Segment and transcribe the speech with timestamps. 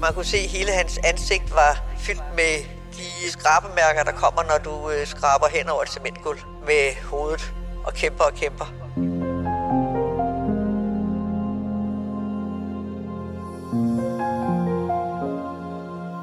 [0.00, 2.52] Man kunne se, at hele hans ansigt var fyldt med
[2.92, 7.52] de skrabemærker, der kommer, når du øh, skraber hen over et cementgulv med hovedet
[7.84, 8.64] og kæmper og kæmper.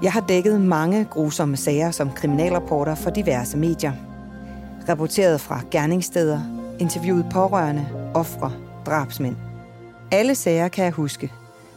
[0.04, 3.94] Jeg har dækket mange grusomme sager som kriminalreporter for diverse medier.
[4.90, 6.40] Rapporteret fra gerningssteder,
[6.80, 8.52] interviewet pårørende, ofre,
[8.86, 9.36] drabsmænd.
[10.12, 11.32] Alle sager kan jeg huske,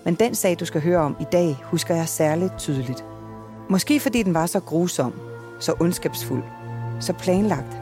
[0.08, 3.04] men den sag, du skal høre om i dag, husker jeg særligt tydeligt.
[3.68, 5.12] Måske fordi den var så grusom,
[5.60, 6.42] så ondskabsfuld,
[7.00, 7.76] så planlagt,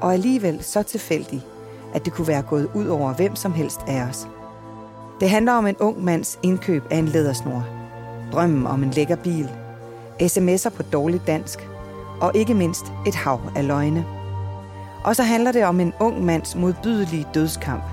[0.00, 1.42] og alligevel så tilfældig,
[1.94, 4.28] at det kunne være gået ud over hvem som helst af os.
[5.20, 7.66] Det handler om en ung mands indkøb af en lædersnor,
[8.32, 9.50] drømmen om en lækker bil,
[10.22, 11.68] sms'er på dårligt dansk,
[12.20, 14.06] og ikke mindst et hav af løgne.
[15.04, 17.84] Og så handler det om en ung mands modbydelige dødskamp,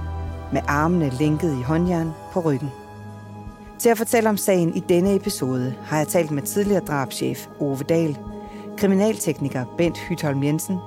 [0.53, 2.71] med armene lænket i håndjern på ryggen.
[3.79, 7.77] Til at fortælle om sagen i denne episode har jeg talt med tidligere drabschef Ove
[7.77, 8.17] Dahl,
[8.77, 10.77] kriminaltekniker Bent Hytholm Jensen,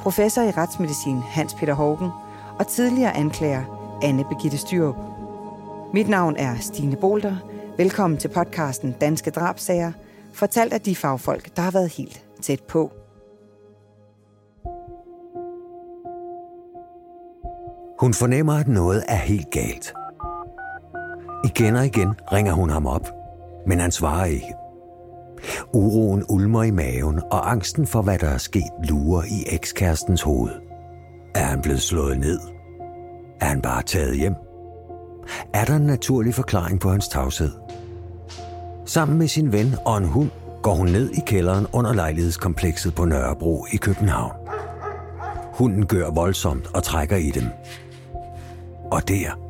[0.00, 2.10] professor i retsmedicin Hans Peter Hågen
[2.58, 3.64] og tidligere anklager
[4.02, 4.96] Anne Begitte Styrup.
[5.94, 7.36] Mit navn er Stine Bolter.
[7.76, 9.92] Velkommen til podcasten Danske Drabsager,
[10.32, 12.92] fortalt af de fagfolk, der har været helt tæt på.
[18.00, 19.94] Hun fornemmer, at noget er helt galt.
[21.44, 23.08] Igen og igen ringer hun ham op,
[23.66, 24.54] men han svarer ikke.
[25.72, 30.52] Uroen ulmer i maven, og angsten for, hvad der er sket, lurer i ekskærestens hoved.
[31.34, 32.40] Er han blevet slået ned?
[33.40, 34.34] Er han bare taget hjem?
[35.54, 37.50] Er der en naturlig forklaring på hans tavshed?
[38.84, 40.30] Sammen med sin ven og en hund
[40.62, 44.32] går hun ned i kælderen under lejlighedskomplekset på Nørrebro i København.
[45.52, 47.44] Hunden gør voldsomt og trækker i dem.
[48.90, 49.47] Og der,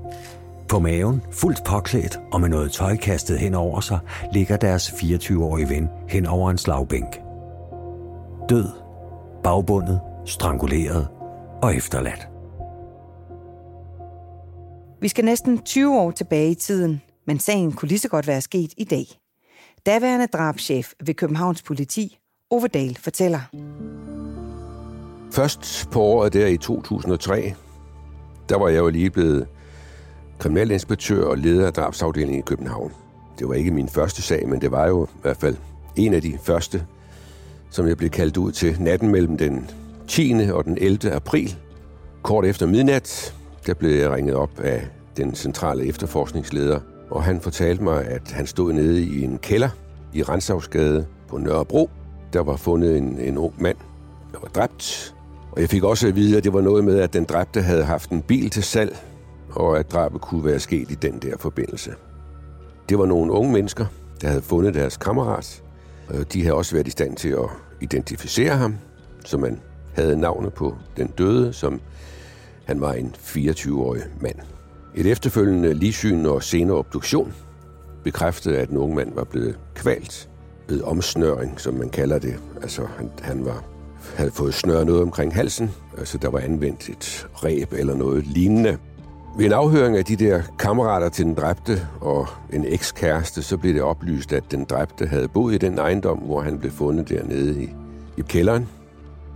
[0.68, 3.98] på maven, fuldt påklædt og med noget tøj kastet hen over sig,
[4.32, 7.20] ligger deres 24-årige ven hen over en slagbænk.
[8.48, 8.68] Død,
[9.42, 11.08] bagbundet, stranguleret
[11.62, 12.28] og efterladt.
[15.00, 18.40] Vi skal næsten 20 år tilbage i tiden, men sagen kunne lige så godt være
[18.40, 19.06] sket i dag.
[19.86, 22.18] Daværende drabschef ved Københavns politi,
[22.50, 23.40] Ove Dahl, fortæller.
[25.32, 27.54] Først på året der i 2003,
[28.48, 29.46] der var jeg jo lige blevet
[30.38, 32.92] kriminalinspektør og leder af drabsafdelingen i København.
[33.38, 35.56] Det var ikke min første sag, men det var jo i hvert fald
[35.96, 36.86] en af de første,
[37.70, 39.70] som jeg blev kaldt ud til natten mellem den
[40.08, 40.34] 10.
[40.52, 41.12] og den 11.
[41.12, 41.56] april.
[42.22, 43.34] Kort efter midnat,
[43.66, 48.46] der blev jeg ringet op af den centrale efterforskningsleder, og han fortalte mig, at han
[48.46, 49.68] stod nede i en kælder
[50.14, 51.90] i Rensavsgade på Nørrebro.
[52.32, 53.76] Der var fundet en, en ung mand,
[54.32, 55.14] der var dræbt.
[55.52, 57.84] Og jeg fik også at vide, at det var noget med, at den dræbte havde
[57.84, 58.96] haft en bil til salg,
[59.58, 61.94] og at drabet kunne være sket i den der forbindelse.
[62.88, 63.86] Det var nogle unge mennesker,
[64.20, 65.62] der havde fundet deres kammerat.
[66.08, 67.48] Og de havde også været i stand til at
[67.80, 68.76] identificere ham,
[69.24, 69.60] så man
[69.94, 71.80] havde navnet på den døde, som
[72.64, 74.36] han var en 24-årig mand.
[74.94, 77.34] Et efterfølgende ligsyn og senere obduktion
[78.04, 80.28] bekræftede, at den unge mand var blevet kvalt
[80.68, 82.34] ved omsnøring, som man kalder det.
[82.62, 83.64] Altså, han, han var,
[84.16, 88.78] havde fået snøret noget omkring halsen, altså der var anvendt et ræb eller noget lignende.
[89.36, 93.74] Ved en afhøring af de der kammerater til den dræbte og en ekskæreste, så blev
[93.74, 97.62] det oplyst, at den dræbte havde boet i den ejendom, hvor han blev fundet dernede
[97.62, 97.68] i,
[98.16, 98.68] i kælderen.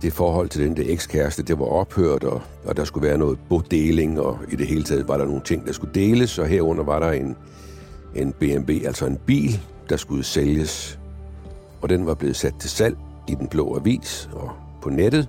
[0.01, 3.39] Det forhold til den der ekskæreste, det var ophørt, og, og der skulle være noget
[3.49, 6.83] bodeling, og i det hele taget var der nogle ting, der skulle deles, og herunder
[6.83, 7.35] var der en,
[8.15, 10.99] en BMW, altså en bil, der skulle sælges.
[11.81, 15.27] Og den var blevet sat til salg i den blå avis og på nettet.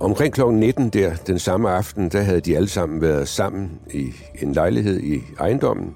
[0.00, 0.40] Omkring kl.
[0.52, 4.12] 19 der, den samme aften, der havde de alle sammen været sammen i
[4.42, 5.94] en lejlighed i ejendommen,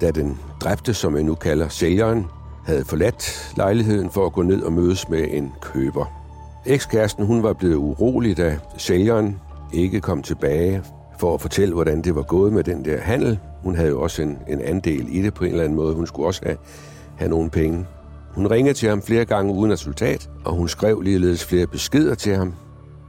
[0.00, 2.26] da den dræbte, som jeg nu kalder sælgeren,
[2.64, 6.04] havde forladt lejligheden for at gå ned og mødes med en køber.
[6.66, 9.38] Ekskæresten hun var blevet urolig, da sælgeren
[9.72, 10.82] ikke kom tilbage
[11.18, 13.38] for at fortælle, hvordan det var gået med den der handel.
[13.62, 15.94] Hun havde jo også en, en andel i det på en eller anden måde.
[15.94, 16.56] Hun skulle også have,
[17.16, 17.86] have nogle penge.
[18.34, 22.36] Hun ringede til ham flere gange uden resultat, og hun skrev ligeledes flere beskeder til
[22.36, 22.54] ham.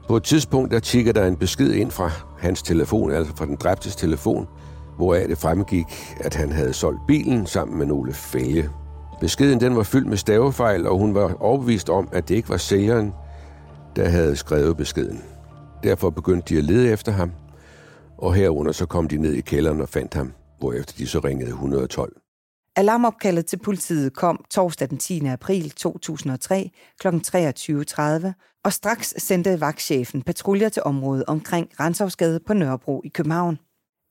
[0.07, 3.55] På et tidspunkt der tigger der en besked ind fra hans telefon, altså fra den
[3.55, 4.47] dræbtes telefon,
[4.97, 5.85] hvoraf det fremgik,
[6.19, 8.69] at han havde solgt bilen sammen med nogle fælge.
[9.21, 12.57] Beskeden den var fyldt med stavefejl, og hun var overbevist om, at det ikke var
[12.57, 13.13] sælgeren,
[13.95, 15.21] der havde skrevet beskeden.
[15.83, 17.31] Derfor begyndte de at lede efter ham,
[18.17, 21.49] og herunder så kom de ned i kælderen og fandt ham, hvorefter de så ringede
[21.49, 22.13] 112.
[22.77, 25.25] Alarmopkaldet til politiet kom torsdag den 10.
[25.25, 27.07] april 2003 kl.
[27.07, 33.59] 23.30, og straks sendte vagtchefen patruljer til området omkring Rensavsgade på Nørrebro i København.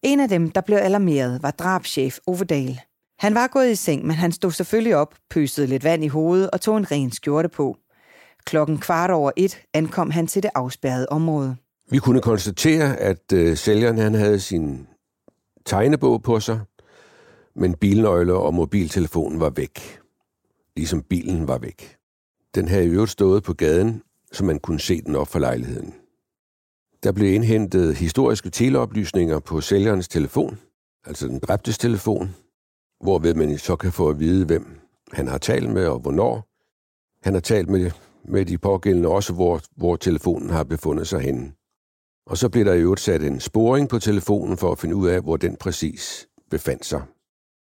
[0.03, 2.81] En af dem, der blev alarmeret, var drabschef Overdal.
[3.19, 6.51] Han var gået i seng, men han stod selvfølgelig op, pøsede lidt vand i hovedet
[6.51, 7.77] og tog en ren skjorte på.
[8.45, 11.57] Klokken kvart over et ankom han til det afspærrede område.
[11.91, 14.87] Vi kunne konstatere, at øh, sælgeren han havde sin
[15.67, 16.61] tegnebog på sig,
[17.57, 19.99] men bilnøgler og mobiltelefonen var væk.
[20.77, 21.97] Ligesom bilen var væk.
[22.55, 25.95] Den havde i øvrigt stået på gaden, så man kunne se den op for lejligheden.
[27.03, 30.59] Der blev indhentet historiske teleoplysninger på sælgerens telefon,
[31.05, 32.35] altså den dræbtes telefon,
[33.01, 34.81] hvorved man så kan få at vide, hvem
[35.13, 36.49] han har talt med og hvornår.
[37.23, 37.91] Han har talt med,
[38.25, 41.53] med de pågældende også, hvor, hvor telefonen har befundet sig henne.
[42.27, 45.09] Og så blev der i øvrigt sat en sporing på telefonen for at finde ud
[45.09, 47.03] af, hvor den præcis befandt sig.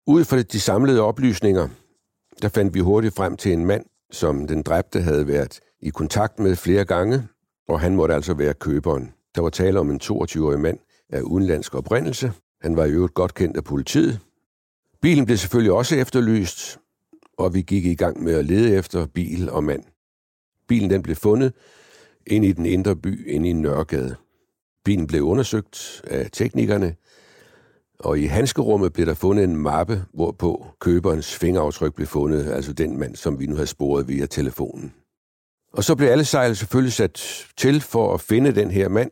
[0.08, 1.68] Ud fra de samlede oplysninger,
[2.42, 6.38] der fandt vi hurtigt frem til en mand, som den dræbte havde været i kontakt
[6.38, 7.28] med flere gange,
[7.68, 9.12] og han måtte altså være køberen.
[9.34, 10.78] Der var tale om en 22-årig mand
[11.10, 12.32] af udenlandsk oprindelse.
[12.60, 14.20] Han var i øvrigt godt kendt af politiet.
[15.02, 16.78] Bilen blev selvfølgelig også efterlyst,
[17.38, 19.82] og vi gik i gang med at lede efter bil og mand.
[20.68, 21.52] Bilen den blev fundet
[22.26, 24.16] ind i den indre by, inde i Nørregade.
[24.84, 26.96] Bilen blev undersøgt af teknikerne,
[28.00, 32.98] og i handskerummet blev der fundet en mappe, hvorpå køberens fingeraftryk blev fundet, altså den
[32.98, 34.94] mand, som vi nu havde sporet via telefonen.
[35.72, 39.10] Og så blev alle sejl selvfølgelig sat til for at finde den her mand,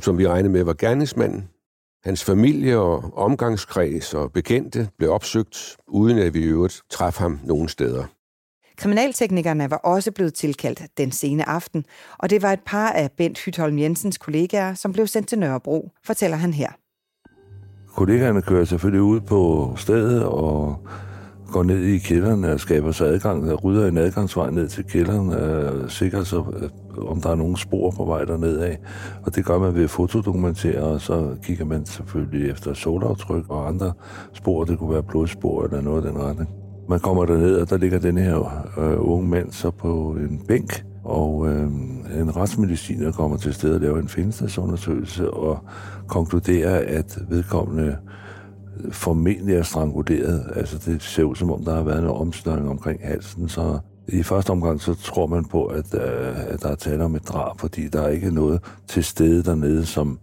[0.00, 1.48] som vi regnede med var gerningsmanden.
[2.04, 7.40] Hans familie og omgangskreds og bekendte blev opsøgt, uden at vi i øvrigt traf ham
[7.44, 8.04] nogen steder.
[8.76, 11.84] Kriminalteknikerne var også blevet tilkaldt den sene aften,
[12.18, 15.90] og det var et par af Bent Hytholm Jensens kollegaer, som blev sendt til Nørrebro,
[16.04, 16.70] fortæller han her.
[17.94, 20.76] Kollegaerne kører selvfølgelig ud på stedet og
[21.52, 25.28] går ned i kælderen og skaber sig adgang, og rydder en adgangsvej ned til kælderen,
[25.28, 28.78] og sikrer sig, øh, om der er nogen spor på vej derned af.
[29.22, 33.68] Og det gør man ved at fotodokumentere, og så kigger man selvfølgelig efter solaftryk og
[33.68, 33.92] andre
[34.32, 34.64] spor.
[34.64, 36.48] Det kunne være blodspor eller noget af den retning.
[36.88, 40.84] Man kommer derned, og der ligger den her øh, unge mand så på en bænk,
[41.10, 41.62] og øh,
[42.20, 45.58] en retsmediciner kommer til stedet og laver en findestadsundersøgelse og
[46.06, 47.96] konkluderer, at vedkommende
[48.92, 50.52] formentlig er stranguleret.
[50.56, 53.78] Altså det ser ud som om, der har været en omstøring omkring halsen, så
[54.08, 57.28] i første omgang så tror man på, at, øh, at der er tale om et
[57.28, 60.18] drab, fordi der er ikke noget til stede dernede, som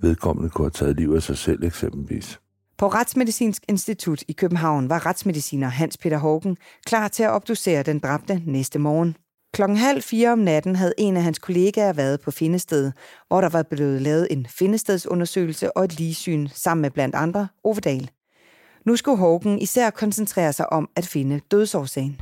[0.00, 2.40] vedkommende kunne have taget liv af sig selv eksempelvis.
[2.78, 6.56] På Retsmedicinsk Institut i København var retsmediciner Hans Peter Hågen
[6.86, 9.16] klar til at obducere den dræbte næste morgen.
[9.54, 12.92] Klokken halv fire om natten havde en af hans kollegaer været på Findested,
[13.28, 18.10] hvor der var blevet lavet en Findestedsundersøgelse og et ligesyn sammen med blandt andre Ovedal.
[18.84, 22.20] Nu skulle Hågen især koncentrere sig om at finde dødsårsagen.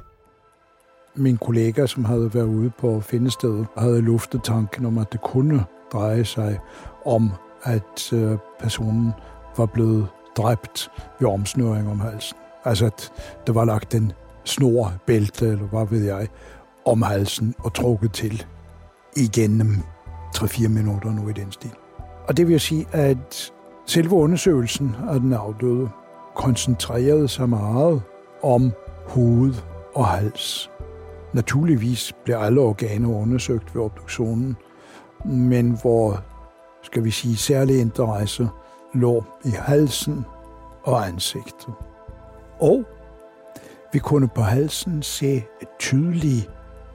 [1.14, 5.64] Min kollega, som havde været ude på Findestedet, havde luftet tanken om, at det kunne
[5.92, 6.58] dreje sig
[7.04, 7.30] om,
[7.62, 9.12] at øh, personen
[9.56, 10.06] var blevet
[10.36, 10.90] dræbt
[11.20, 12.36] ved omsnøring om halsen.
[12.64, 13.12] Altså, at
[13.46, 14.12] der var lagt en
[14.44, 16.28] snor, bælte, eller hvad ved jeg,
[16.90, 18.46] om halsen og trukket til
[19.16, 19.76] igennem
[20.37, 21.70] 3-4 minutter nu i den stil.
[22.28, 23.52] Og det vil sige, at
[23.87, 25.88] selve undersøgelsen af den afdøde
[26.34, 28.02] koncentrerede sig meget
[28.42, 28.72] om
[29.06, 29.54] hoved
[29.94, 30.70] og hals.
[31.32, 34.56] Naturligvis blev alle organer undersøgt ved obduktionen,
[35.25, 36.22] men hvor,
[36.82, 38.48] skal vi sige, særlig interesse
[38.94, 40.25] lå i halsen
[40.82, 41.75] og ansigtet.
[42.60, 42.84] Og
[43.92, 45.44] vi kunne på halsen se
[45.78, 46.49] tydelige,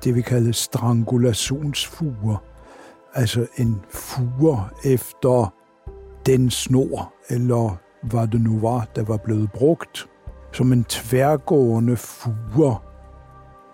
[0.06, 2.44] det vi kalder strangulationsfuger,
[3.14, 5.54] altså en fuger efter
[6.26, 10.08] den snor, eller hvad det nu var, der var blevet brugt,
[10.54, 12.84] som en tværgående fuger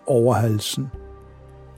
[0.08, 0.88] over halsen.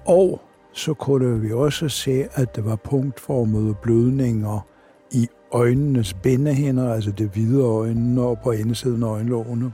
[0.06, 0.42] Og
[0.74, 4.66] så kunne vi også se, at der var punktformede blødninger
[5.12, 9.74] i øjnenes bindehinder, altså det hvide øjne og på indersiden af øjenlågene.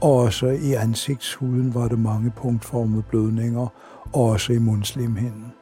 [0.00, 3.66] Og også i ansigtshuden var der mange punktformede blødninger,
[4.14, 5.52] også i mundslimhinden.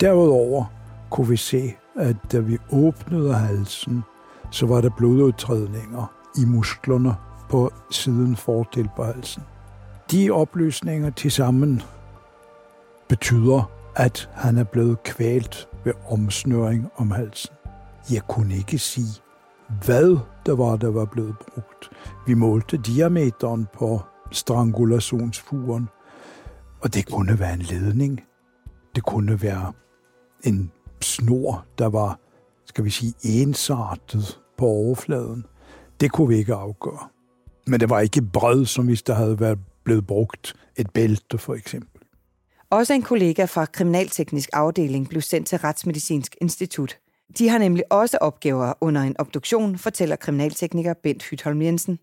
[0.00, 0.64] Derudover
[1.10, 4.02] kunne vi se, at da vi åbnede halsen,
[4.50, 7.14] så var der blodudtrædninger i musklerne
[7.50, 9.42] på siden fordel på halsen.
[10.10, 11.82] De oplysninger til sammen
[13.08, 17.54] betyder, at han er blevet kvalt ved omsnøring om halsen.
[18.12, 19.22] Jeg kunne ikke sige,
[19.84, 21.90] hvad der var, der var blevet brugt.
[22.26, 25.88] Vi målte diameteren på strangulationsfuren,
[26.82, 28.20] og det kunne være en ledning.
[28.94, 29.72] Det kunne være
[30.44, 32.18] en snor, der var,
[32.66, 35.46] skal vi sige, ensartet på overfladen.
[36.00, 37.08] Det kunne vi ikke afgøre.
[37.66, 41.54] Men det var ikke bred, som hvis der havde været blevet brugt et bælte, for
[41.54, 42.00] eksempel.
[42.70, 46.98] Også en kollega fra Kriminalteknisk Afdeling blev sendt til Retsmedicinsk Institut.
[47.38, 51.98] De har nemlig også opgaver under en obduktion, fortæller kriminaltekniker Bent Hytholm Jensen.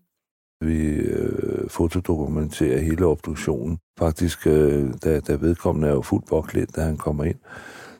[0.60, 3.78] Vi øh, fotodokumenterer hele obduktionen.
[3.98, 7.38] Faktisk, øh, da, da vedkommende er jo fuldt påklædt, da han kommer ind,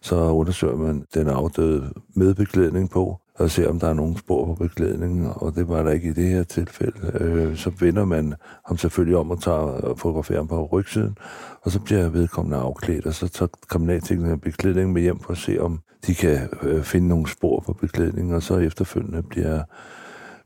[0.02, 4.46] så undersøger man den afdøde med beklædning på, og ser, om der er nogen spor
[4.46, 7.18] på beklædningen, og det var der ikke i det her tilfælde.
[7.20, 8.34] Øh, så vender man
[8.66, 11.16] ham selvfølgelig om og tager fotograferer på rygsiden,
[11.62, 15.58] og så bliver vedkommende afklædt, og så tager kriminalteknikerne beklædningen med hjem for at se,
[15.60, 19.62] om de kan øh, finde nogle spor på beklædningen, og så efterfølgende bliver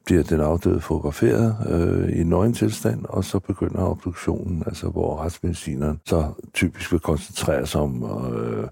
[0.04, 6.00] bliver den afdøde fotograferet øh, i nøgen tilstand, og så begynder obduktionen, altså hvor retsmedicineren
[6.06, 8.04] så typisk vil koncentrere sig om
[8.34, 8.68] øh,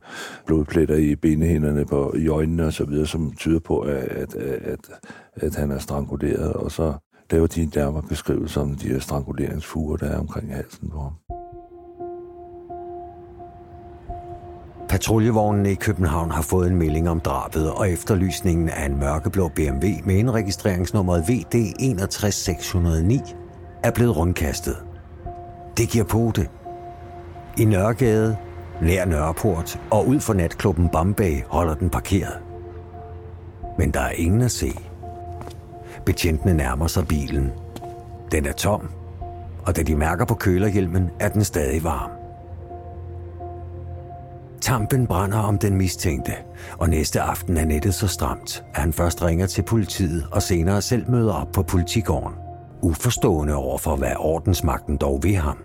[0.47, 4.91] blodpletter i benehinderne, på, i øjnene og så videre, som tyder på, at, at, at,
[5.35, 6.95] at han er stranguleret, og så
[7.31, 11.40] laver de en nærmere beskrivelse om de her stranguleringsfuger, der er omkring halsen på ham.
[14.91, 19.87] Patruljevognen i København har fået en melding om drabet, og efterlysningen af en mørkeblå BMW
[20.05, 23.21] med indregistreringsnummeret VD 61609
[23.83, 24.77] er blevet rundkastet.
[25.77, 26.51] Det giver på det.
[27.59, 28.37] I Nørregade,
[28.83, 32.39] nær Nørreport og ud for natklubben Bombay holder den parkeret.
[33.79, 34.73] Men der er ingen at se.
[36.07, 37.51] Betjentene nærmer sig bilen.
[38.33, 38.91] Den er tom,
[39.67, 42.20] og da de mærker på kølerhjelmen, er den stadig varm.
[44.61, 46.33] Tampen brænder om den mistænkte,
[46.79, 50.83] og næste aften er nettet så stramt, at han først ringer til politiet og senere
[50.83, 52.35] selv møder op på politigården.
[52.83, 55.59] Uforstående over for, hvad ordensmagten dog ved ham.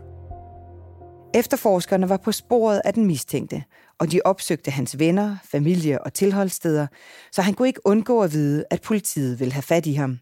[1.33, 3.63] Efterforskerne var på sporet af den mistænkte,
[3.99, 6.87] og de opsøgte hans venner, familie og tilholdssteder,
[7.31, 10.17] så han kunne ikke undgå at vide, at politiet ville have fat i ham.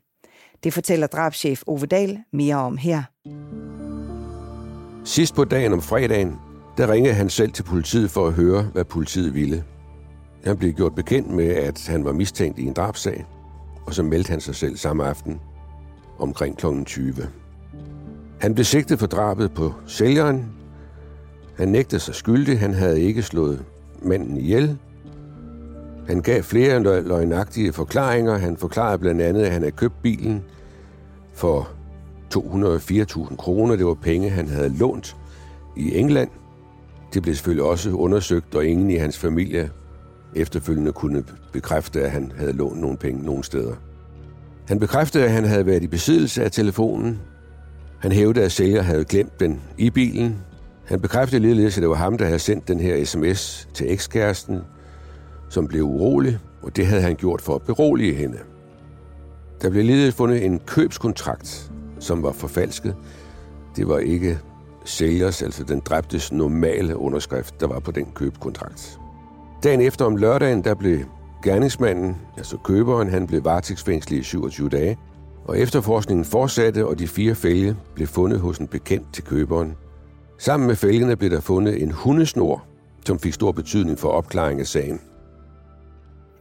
[0.63, 3.03] Det fortæller drabschef Ove Dahl mere om her.
[5.05, 6.39] Sidst på dagen om fredagen
[6.77, 9.63] der ringede han selv til politiet for at høre, hvad politiet ville.
[10.43, 13.25] Han blev gjort bekendt med, at han var mistænkt i en drabsag,
[13.85, 15.39] og så meldte han sig selv samme aften
[16.19, 16.65] omkring kl.
[16.85, 17.13] 20.
[18.39, 20.45] Han blev sigtet for drabet på sælgeren.
[21.57, 22.59] Han nægtede sig skyldig.
[22.59, 23.65] Han havde ikke slået
[24.01, 24.77] manden ihjel.
[26.07, 28.37] Han gav flere løgnagtige forklaringer.
[28.37, 30.43] Han forklarede blandt andet, at han havde købt bilen
[31.33, 31.69] for
[32.35, 33.75] 204.000 kroner.
[33.75, 35.17] Det var penge, han havde lånt
[35.77, 36.29] i England–
[37.13, 39.69] det blev selvfølgelig også undersøgt, og ingen i hans familie
[40.35, 43.75] efterfølgende kunne bekræfte, at han havde lånt nogle penge nogen steder.
[44.67, 47.19] Han bekræftede, at han havde været i besiddelse af telefonen.
[47.99, 50.37] Han hævdede, at sælger havde glemt den i bilen.
[50.85, 54.59] Han bekræftede ligeledes, at det var ham, der havde sendt den her sms til ekskæresten,
[55.49, 58.37] som blev urolig, og det havde han gjort for at berolige hende.
[59.61, 62.95] Der blev ligeledes fundet en købskontrakt, som var forfalsket.
[63.75, 64.39] Det var ikke
[64.85, 68.99] sælgers, altså den dræbtes normale underskrift, der var på den købekontrakt.
[69.63, 70.99] Dagen efter om lørdagen, der blev
[71.43, 74.97] gerningsmanden, altså køberen, han blev varetægtsfængslet i 27 dage,
[75.45, 79.75] og efterforskningen fortsatte, og de fire fælge blev fundet hos en bekendt til køberen.
[80.39, 82.65] Sammen med fælgene blev der fundet en hundesnor,
[83.05, 85.01] som fik stor betydning for opklaring af sagen.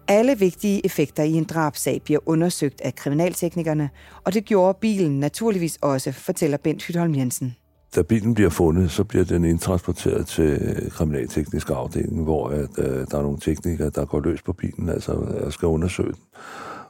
[0.09, 3.91] Alle vigtige effekter i en drabsag bliver undersøgt af kriminalteknikerne,
[4.25, 7.57] og det gjorde bilen naturligvis også, fortæller Bent Hytholm Jensen
[7.97, 13.07] da bilen bliver fundet, så bliver den indtransporteret til øh, kriminalteknisk afdeling, hvor at, øh,
[13.11, 16.23] der er nogle teknikere, der går løs på bilen, altså øh, skal undersøge den.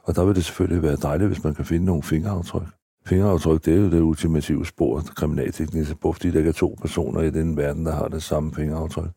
[0.03, 2.67] Og der vil det selvfølgelig være dejligt, hvis man kan finde nogle fingeraftryk.
[3.05, 7.21] Fingeraftryk, det er jo det ultimative spor, kriminalteknisk spor, fordi der ikke er to personer
[7.21, 9.09] i den verden, der har det samme fingeraftryk.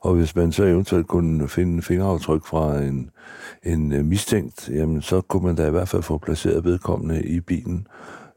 [0.00, 3.10] Og hvis man så eventuelt kunne finde fingeraftryk fra en,
[3.62, 7.40] en øh, mistænkt, jamen så kunne man da i hvert fald få placeret vedkommende i
[7.40, 7.86] bilen,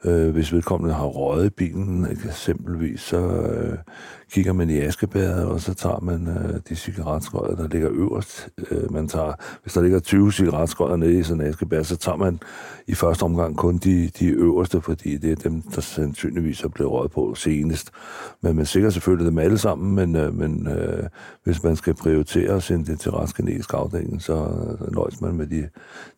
[0.05, 3.77] Øh, hvis vedkommende har røget bilen eksempelvis, så øh,
[4.31, 8.49] kigger man i askebæret, og så tager man øh, de cigaretskodder, der ligger øverst.
[8.71, 12.15] Øh, man tager, hvis der ligger 20 cigaretskodder nede i sådan en askebær, så tager
[12.15, 12.39] man
[12.87, 16.91] i første omgang kun de, de øverste, fordi det er dem, der sandsynligvis er blevet
[16.91, 17.91] røget på senest.
[18.41, 21.03] Men man sikrer selvfølgelig dem alle sammen, men, øh, men øh,
[21.43, 24.47] hvis man skal prioritere at sende det til retsgenetisk afdeling, så
[24.91, 25.69] nøjes man med de,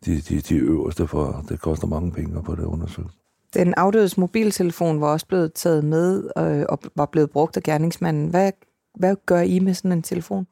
[0.06, 3.21] de, de, de øverste, for det koster mange penge på det undersøgt.
[3.54, 8.28] Den afdødes mobiltelefon var også blevet taget med øh, og var blevet brugt af gerningsmanden.
[8.28, 8.52] Hvad,
[8.96, 10.48] hvad gør I med sådan en telefon?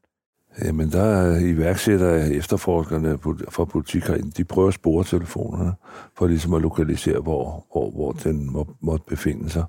[0.65, 3.17] Jamen, der er iværksætter efterforskerne
[3.49, 5.73] fra politikeren, de prøver at spore telefonerne,
[6.17, 9.63] for ligesom at lokalisere, hvor, hvor, hvor den må, måtte befinde sig.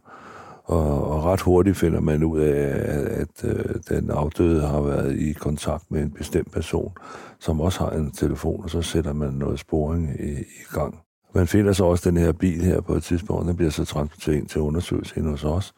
[0.65, 4.81] Og, og ret hurtigt finder man ud af, at, at, at øh, den afdøde har
[4.81, 6.93] været i kontakt med en bestemt person,
[7.39, 10.99] som også har en telefon, og så sætter man noget sporing i, i gang.
[11.35, 14.37] Man finder så også den her bil her på et tidspunkt, den bliver så transporteret
[14.37, 15.75] ind til undersøgelse ind hos os.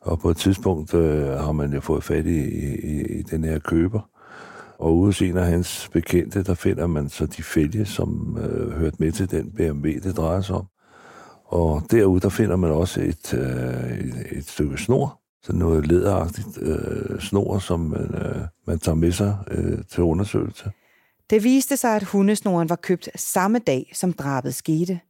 [0.00, 3.58] Og på et tidspunkt øh, har man jo fået fat i, i, i den her
[3.58, 4.00] køber.
[4.78, 8.70] Og ude hos en af hans bekendte, der finder man så de fælge, som øh,
[8.70, 10.66] hørte med til den BMW, det drejer sig om.
[11.44, 16.58] Og derude, der finder man også et, øh, et, et stykke snor, sådan noget lederagtigt
[16.60, 20.70] øh, snor, som man, øh, man tager med sig øh, til undersøgelse.
[21.30, 25.00] Det viste sig, at hundesnoren var købt samme dag, som drabet skete.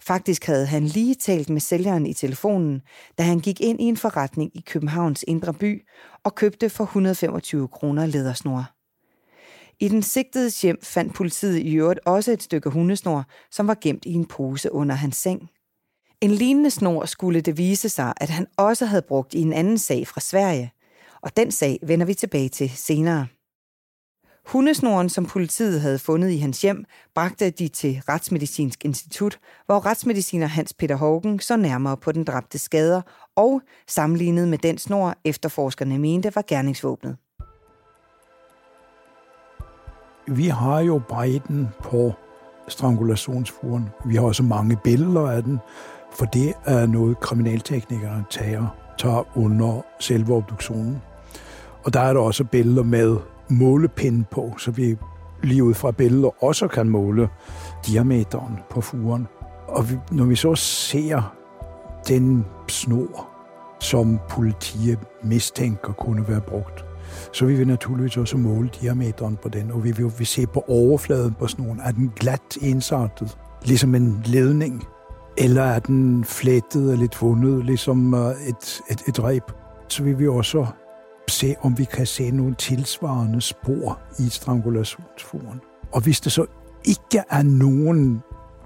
[0.00, 2.82] Faktisk havde han lige talt med sælgeren i telefonen,
[3.18, 5.86] da han gik ind i en forretning i Københavns indre by
[6.24, 8.70] og købte for 125 kroner ledersnor.
[9.80, 14.04] I den sigtedes hjem fandt politiet i øvrigt også et stykke hundesnor, som var gemt
[14.04, 15.50] i en pose under hans seng.
[16.20, 19.78] En lignende snor skulle det vise sig, at han også havde brugt i en anden
[19.78, 20.72] sag fra Sverige,
[21.22, 23.26] og den sag vender vi tilbage til senere.
[24.46, 30.46] Hundesnoren, som politiet havde fundet i hans hjem, bragte de til Retsmedicinsk Institut, hvor retsmediciner
[30.46, 33.02] Hans Peter Hågen så nærmere på den dræbte skader
[33.36, 37.16] og sammenlignet med den snor, efterforskerne mente var gerningsvåbnet.
[40.26, 42.12] Vi har jo bredden på
[42.68, 43.88] strangulationsfuren.
[44.06, 45.58] Vi har også mange billeder af den,
[46.12, 48.66] for det er noget kriminalteknikere tager,
[48.98, 51.02] tager under selve obduktionen.
[51.84, 53.16] Og der er der også billeder med
[53.50, 54.96] målepind på, så vi
[55.42, 57.28] lige ud fra billeder også kan måle
[57.86, 59.26] diameteren på furen.
[59.68, 61.34] Og vi, når vi så ser
[62.08, 63.28] den snor,
[63.80, 66.84] som politiet mistænker kunne være brugt,
[67.32, 70.46] så vi vil vi naturligvis også måle diameteren på den, og vi vil, vi se
[70.46, 71.80] på overfladen på snoren.
[71.84, 74.84] Er den glat ensartet, ligesom en ledning,
[75.38, 79.42] eller er den flettet og lidt vundet, ligesom øh, et, et, et reb?
[79.88, 80.66] Så vil vi også
[81.30, 85.60] se, om vi kan se nogle tilsvarende spor i strangulationsforen.
[85.92, 86.46] Og hvis det så
[86.84, 88.22] ikke er nogen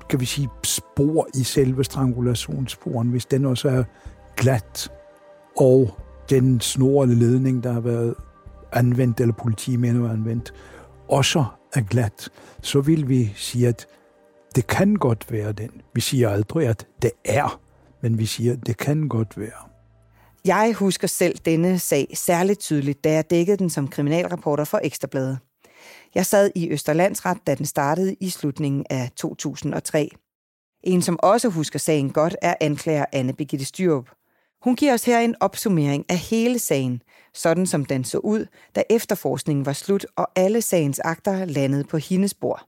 [0.09, 3.85] kan vi sige, spor i selve strangulationsforen, hvis den også er
[4.37, 4.93] glat,
[5.57, 5.99] og
[6.31, 8.15] den snor eller ledning, der har været
[8.73, 10.53] anvendt, eller politimænd har anvendt,
[11.09, 11.45] også
[11.75, 12.29] er glat,
[12.63, 13.87] så vil vi sige, at
[14.57, 15.71] det kan godt være den.
[15.95, 17.61] Vi siger aldrig, at det er,
[18.01, 19.74] men vi siger, at det kan godt være.
[20.47, 25.39] Jeg husker selv denne sag særligt tydeligt, da jeg dækkede den som kriminalreporter for Ekstrabladet.
[26.15, 30.11] Jeg sad i Østerlandsret, da den startede i slutningen af 2003.
[30.83, 34.11] En, som også husker sagen godt, er anklager Anne Birgitte Styrup.
[34.63, 37.03] Hun giver os her en opsummering af hele sagen,
[37.35, 41.97] sådan som den så ud, da efterforskningen var slut, og alle sagens akter landede på
[41.97, 42.67] hendes bord.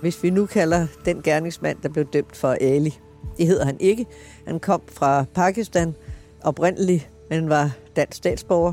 [0.00, 2.98] Hvis vi nu kalder den gerningsmand, der blev dømt for Ali,
[3.38, 4.06] det hedder han ikke.
[4.46, 5.94] Han kom fra Pakistan
[6.42, 8.72] oprindeligt, men var dansk statsborger,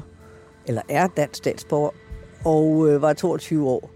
[0.65, 1.89] eller er dansk statsborger,
[2.45, 3.89] og øh, var 22 år.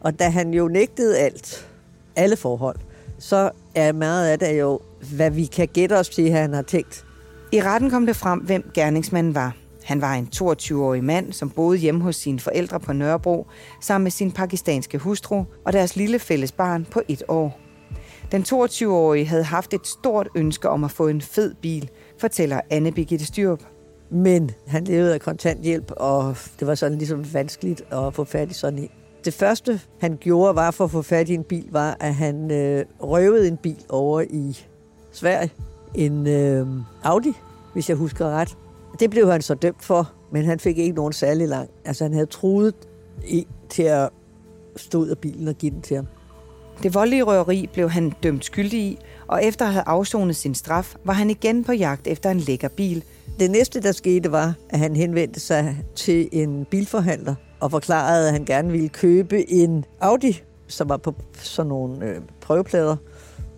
[0.00, 1.68] Og da han jo nægtede alt,
[2.16, 2.76] alle forhold,
[3.18, 4.80] så er meget af det jo,
[5.16, 7.04] hvad vi kan gætte os til, han har tænkt.
[7.52, 9.56] I retten kom det frem, hvem gerningsmanden var.
[9.84, 13.46] Han var en 22-årig mand, som boede hjemme hos sine forældre på Nørrebro,
[13.80, 17.63] sammen med sin pakistanske hustru og deres lille fælles barn på et år.
[18.34, 22.92] Den 22-årige havde haft et stort ønske om at få en fed bil, fortæller Anne
[22.92, 23.62] Birgitte Styrup.
[24.10, 28.54] Men han levede af kontanthjælp, og det var sådan ligesom vanskeligt at få fat i
[28.54, 28.90] sådan en.
[29.24, 32.50] Det første, han gjorde var for at få fat i en bil, var, at han
[32.50, 34.58] øh, røvede en bil over i
[35.12, 35.52] Sverige.
[35.94, 36.66] En øh,
[37.02, 37.32] Audi,
[37.72, 38.56] hvis jeg husker ret.
[39.00, 41.70] Det blev han så dømt for, men han fik ikke nogen særlig lang.
[41.84, 42.74] Altså han havde truet
[43.24, 44.10] en til at
[44.76, 46.06] stå ud af bilen og give den til ham.
[46.82, 50.94] Det voldelige røveri blev han dømt skyldig i, og efter at have afsonet sin straf,
[51.04, 53.04] var han igen på jagt efter en lækker bil.
[53.40, 58.32] Det næste, der skete, var, at han henvendte sig til en bilforhandler og forklarede, at
[58.32, 62.96] han gerne ville købe en Audi, som var på sådan nogle øh, prøveplader.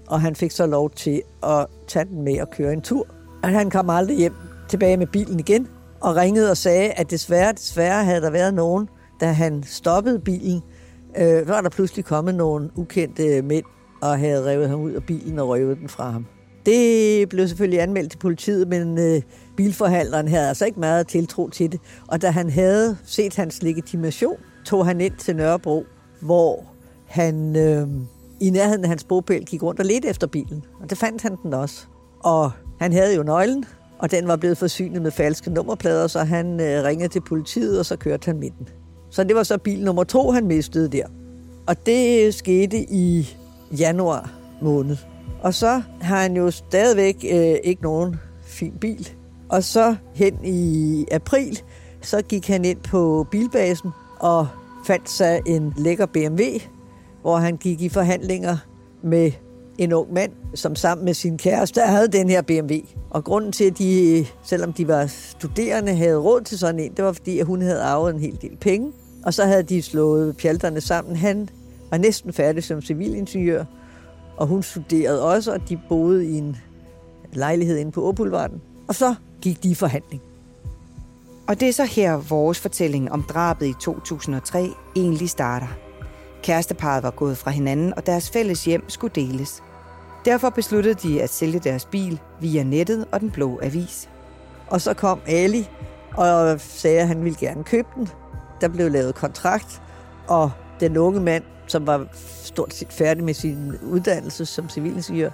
[0.07, 3.07] Og han fik så lov til at tage den med og køre en tur.
[3.43, 4.35] Og han kom aldrig hjem
[4.69, 5.69] tilbage med bilen igen,
[6.01, 8.89] og ringede og sagde, at desværre, desværre havde der været nogen,
[9.21, 10.63] da han stoppede bilen,
[11.19, 13.65] øh, var der pludselig kommet nogle ukendte mænd
[14.03, 16.27] og havde revet ham ud af bilen og røvet den fra ham.
[16.67, 19.23] Det blev selvfølgelig anmeldt til politiet, men øh,
[19.57, 21.81] bilforhandleren havde altså ikke meget tiltro til det.
[22.09, 25.85] Og da han havde set hans legitimation, tog han ind til Nørrebro,
[26.21, 26.65] hvor
[27.07, 27.89] han øh,
[28.41, 30.65] i nærheden af hans bogpæl gik rundt og ledte efter bilen.
[30.83, 31.87] Og det fandt han den også.
[32.21, 32.51] Og
[32.81, 33.65] han havde jo nøglen,
[33.99, 37.87] og den var blevet forsynet med falske nummerplader, så han øh, ringede til politiet, og
[37.87, 38.69] så kørte han med den.
[39.11, 41.07] Så det var så bil nummer to, han mistede der.
[41.67, 43.37] Og det skete i
[43.79, 44.97] januar måned.
[45.43, 49.09] Og så har han jo stadigvæk øh, ikke nogen fin bil.
[49.49, 51.63] Og så hen i april,
[52.01, 53.91] så gik han ind på bilbasen
[54.21, 54.49] og
[54.87, 56.43] fandt sig en lækker BMW,
[57.23, 58.57] hvor han gik i forhandlinger
[59.03, 59.33] med
[59.79, 62.75] en ung mand, som sammen med sin kæreste havde den her BMW.
[63.11, 67.05] Og grunden til, at de, selvom de var studerende, havde råd til sådan en, det
[67.05, 68.93] var fordi, at hun havde arvet en hel del penge.
[69.25, 71.17] Og så havde de slået pjalterne sammen.
[71.17, 71.49] Han
[71.91, 73.65] var næsten færdig som civilingeniør,
[74.37, 76.57] og hun studerede også, og de boede i en
[77.33, 78.63] lejlighed inde på Åboulevarden.
[78.89, 80.23] Og så gik de i forhandling.
[81.49, 85.67] Og det er så her, vores fortælling om drabet i 2003 egentlig starter.
[86.43, 89.63] Kæresteparet var gået fra hinanden, og deres fælles hjem skulle deles.
[90.27, 94.09] Derfor besluttede de at sælge deres bil via nettet og den blå avis.
[94.67, 95.71] Og så kom Ali
[96.17, 98.09] og sagde, at han ville gerne købe den.
[98.61, 99.83] Der blev lavet kontrakt,
[100.29, 102.07] og den unge mand, som var
[102.43, 105.31] stort set færdig med sin uddannelse som civilingeniør,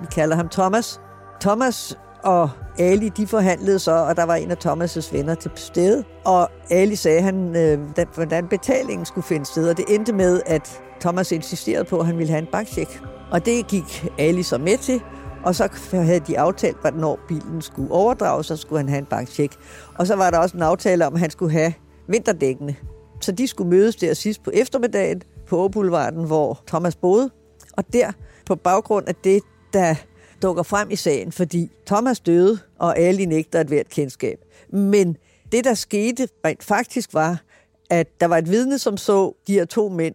[0.00, 1.00] vi kalder ham Thomas.
[1.40, 6.04] Thomas og Ali, de forhandlede så, og der var en af Thomas' venner til stede.
[6.24, 7.78] Og Ali sagde, han, øh,
[8.14, 12.18] hvordan betalingen skulle finde sted, og det endte med, at Thomas insisterede på, at han
[12.18, 13.02] ville have en bankcheck.
[13.30, 15.00] Og det gik Ali så med til,
[15.44, 19.54] og så havde de aftalt, hvornår bilen skulle overdrages, så skulle han have en bankcheck.
[19.98, 21.72] Og så var der også en aftale om, at han skulle have
[22.08, 22.76] vinterdækkene.
[23.20, 27.30] Så de skulle mødes der sidst på eftermiddagen på Åboulevarden, hvor Thomas boede.
[27.72, 28.12] Og der,
[28.46, 29.94] på baggrund af det, der
[30.42, 34.38] dukker frem i sagen, fordi Thomas døde, og Ali nægter et hvert kendskab.
[34.72, 35.16] Men
[35.52, 37.42] det, der skete rent faktisk var,
[37.90, 40.14] at der var et vidne, som så de her to mænd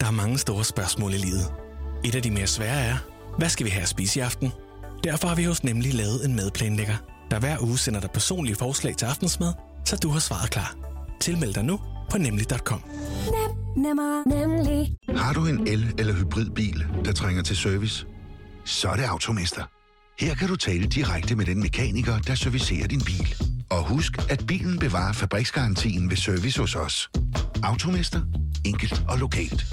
[0.00, 1.52] Der er mange store spørgsmål i livet.
[2.04, 2.96] Et af de mere svære er,
[3.38, 4.52] hvad skal vi have at spise i aften?
[5.04, 6.96] Derfor har vi hos Nemlig lavet en madplanlægger,
[7.30, 9.52] der hver uge sender dig personlige forslag til aftensmad,
[9.84, 10.76] så du har svaret klar.
[11.20, 12.82] Tilmeld dig nu på nemlig.com.
[13.24, 14.96] Nem, nemmer, nemlig.
[15.16, 18.06] Har du en el- eller hybridbil, der trænger til service?
[18.64, 19.62] Så er det Automester.
[20.20, 23.34] Her kan du tale direkte med den mekaniker, der servicerer din bil.
[23.70, 27.10] Og husk, at bilen bevarer fabriksgarantien ved service hos os.
[27.62, 28.20] Automester.
[28.64, 29.64] Enkelt og lokalt.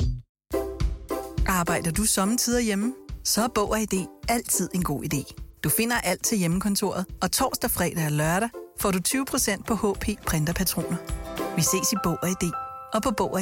[1.48, 2.94] Arbejder du sommetider hjemme?
[3.24, 5.34] Så er Bog og ID altid en god idé.
[5.64, 10.26] Du finder alt til hjemmekontoret, og torsdag, fredag og lørdag får du 20% på HP
[10.28, 10.98] printerpatroner.
[11.56, 12.52] Vi ses i Bog og ID
[12.94, 13.42] og på Bog og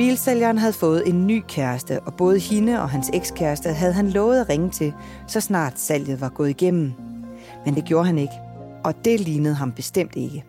[0.00, 4.40] Bilsælgeren havde fået en ny kæreste, og både hende og hans ekskæreste havde han lovet
[4.40, 4.92] at ringe til,
[5.28, 6.92] så snart salget var gået igennem.
[7.64, 8.32] Men det gjorde han ikke,
[8.84, 10.44] og det lignede ham bestemt ikke.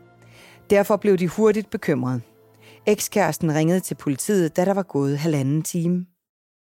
[0.70, 2.22] Derfor blev de hurtigt bekymrede.
[2.86, 6.06] Ekskæresten ringede til politiet, da der var gået halvanden time.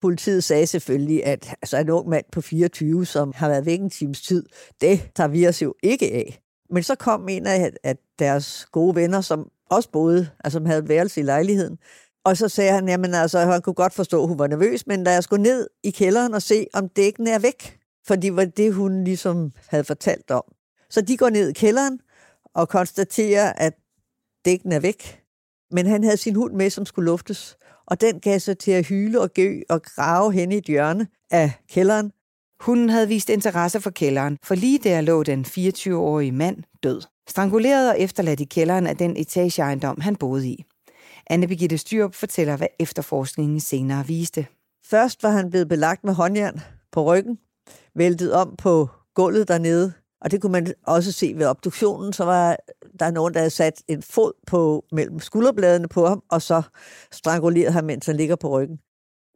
[0.03, 3.91] Politiet sagde selvfølgelig, at altså en ung mand på 24, som har været væk en
[3.91, 4.47] times tid,
[4.81, 6.41] det tager vi os jo ikke af.
[6.71, 10.89] Men så kom en af at deres gode venner, som også boede, altså som havde
[10.89, 11.79] værelse i lejligheden,
[12.25, 15.05] og så sagde han, jamen altså, han kunne godt forstå, at hun var nervøs, men
[15.05, 17.79] da jeg skulle ned i kælderen og se, om dækken er væk.
[18.07, 20.43] For det var det, hun ligesom havde fortalt om.
[20.91, 22.01] Så de går ned i kælderen
[22.55, 23.75] og konstaterer, at
[24.45, 25.23] dækken er væk.
[25.71, 27.57] Men han havde sin hund med, som skulle luftes.
[27.87, 31.07] Og den gav sig til at hyle og gø og grave hen i et hjørne
[31.31, 32.13] af kælderen.
[32.61, 37.03] Hunden havde vist interesse for kælderen, for lige der lå den 24-årige mand død.
[37.29, 40.65] Stranguleret og efterladt i kælderen af den etageejendom, han boede i.
[41.27, 44.47] Anne Birgitte Styrup fortæller, hvad efterforskningen senere viste.
[44.85, 46.61] Først var han blevet belagt med håndjern
[46.93, 47.39] på ryggen,
[47.95, 52.57] væltet om på gulvet dernede, og det kunne man også se ved obduktionen, så var
[53.01, 56.63] der nogen, der havde sat en fod på mellem skulderbladene på ham, og så
[57.13, 58.79] stranguleret ham, mens han ligger på ryggen.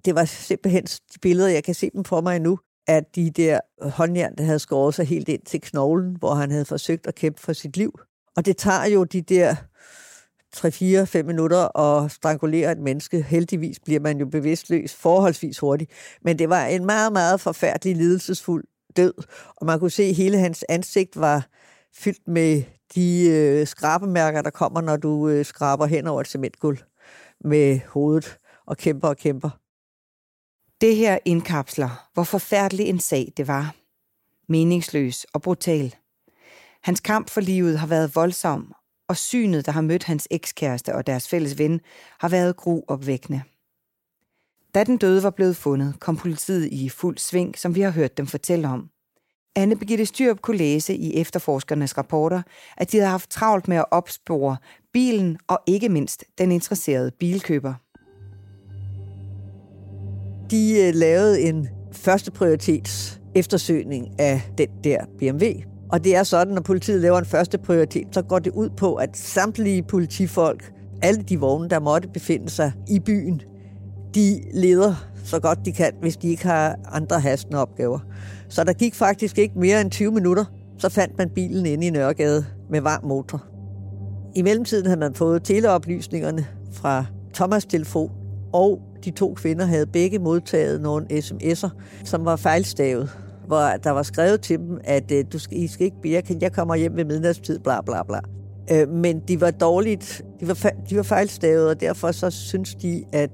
[0.05, 3.61] Det var simpelthen de billeder, jeg kan se dem for mig nu, at de der
[3.83, 7.41] håndjern, der havde skåret sig helt ind til knoglen, hvor han havde forsøgt at kæmpe
[7.41, 8.01] for sit liv.
[8.37, 9.57] Og det tager jo de der
[10.57, 13.23] 3-4-5 minutter at strangulere et menneske.
[13.23, 15.91] Heldigvis bliver man jo bevidstløs forholdsvis hurtigt.
[16.23, 18.65] Men det var en meget, meget forfærdelig, lidelsesfuld
[18.97, 19.15] død.
[19.57, 21.47] Og man kunne se, at hele hans ansigt var
[21.95, 22.63] fyldt med
[22.95, 26.79] de øh, skrabemærker, der kommer, når du øh, skraber hen over et cementgulv
[27.45, 29.51] med hovedet og kæmper og kæmper.
[30.81, 33.75] Det her indkapsler, hvor forfærdelig en sag det var.
[34.49, 35.95] Meningsløs og brutal.
[36.83, 38.75] Hans kamp for livet har været voldsom,
[39.09, 41.81] og synet, der har mødt hans ekskæreste og deres fælles ven,
[42.19, 43.43] har været gruopvækkende.
[44.75, 48.17] Da den døde var blevet fundet, kom politiet i fuld sving, som vi har hørt
[48.19, 48.91] dem fortælle om.
[49.57, 52.43] Anne Birgitte Styrup kunne læse i efterforskernes rapporter,
[52.77, 54.57] at de havde haft travlt med at opspore
[54.93, 57.75] bilen og ikke mindst den interesserede bilkøber.
[60.51, 65.45] De øh, lavede en første prioritets eftersøgning af den der BMW.
[65.89, 68.95] Og det er sådan, når politiet laver en første prioritet, så går det ud på,
[68.95, 70.73] at samtlige politifolk,
[71.03, 73.43] alle de vogne, der måtte befinde sig i byen,
[74.15, 77.99] de leder så godt de kan, hvis de ikke har andre hastende opgaver.
[78.49, 80.45] Så der gik faktisk ikke mere end 20 minutter,
[80.79, 83.45] så fandt man bilen inde i Nørregade med varm motor.
[84.35, 88.11] I mellemtiden havde man fået teleoplysningerne fra Thomas telefon,
[88.53, 91.69] og de to kvinder havde begge modtaget nogle sms'er,
[92.05, 93.11] som var fejlstavet,
[93.49, 96.53] hvor der var skrevet til dem, at øh, du skal, I skal ikke bede, jeg
[96.53, 98.21] kommer hjem ved midnatstid, bla bla bla.
[98.73, 100.55] Øh, men de var dårligt, de var,
[100.91, 103.31] de var fejlstavet, og derfor så syntes de, at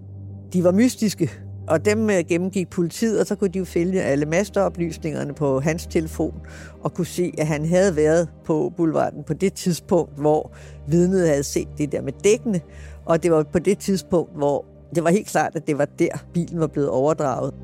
[0.53, 1.31] de var mystiske.
[1.69, 5.87] Og dem øh, gennemgik politiet, og så kunne de jo følge alle masteroplysningerne på hans
[5.87, 6.35] telefon,
[6.83, 10.53] og kunne se, at han havde været på boulevarden på det tidspunkt, hvor
[10.89, 12.61] vidnet havde set det der med dækkene,
[13.05, 16.25] og det var på det tidspunkt, hvor det var helt klart, at det var der,
[16.35, 17.55] bilen var blevet overdraget.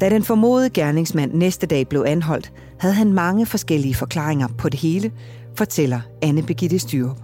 [0.00, 4.80] Da den formodede gerningsmand næste dag blev anholdt, havde han mange forskellige forklaringer på det
[4.80, 5.10] hele,
[5.54, 7.16] fortæller Anne Begitte Styrup.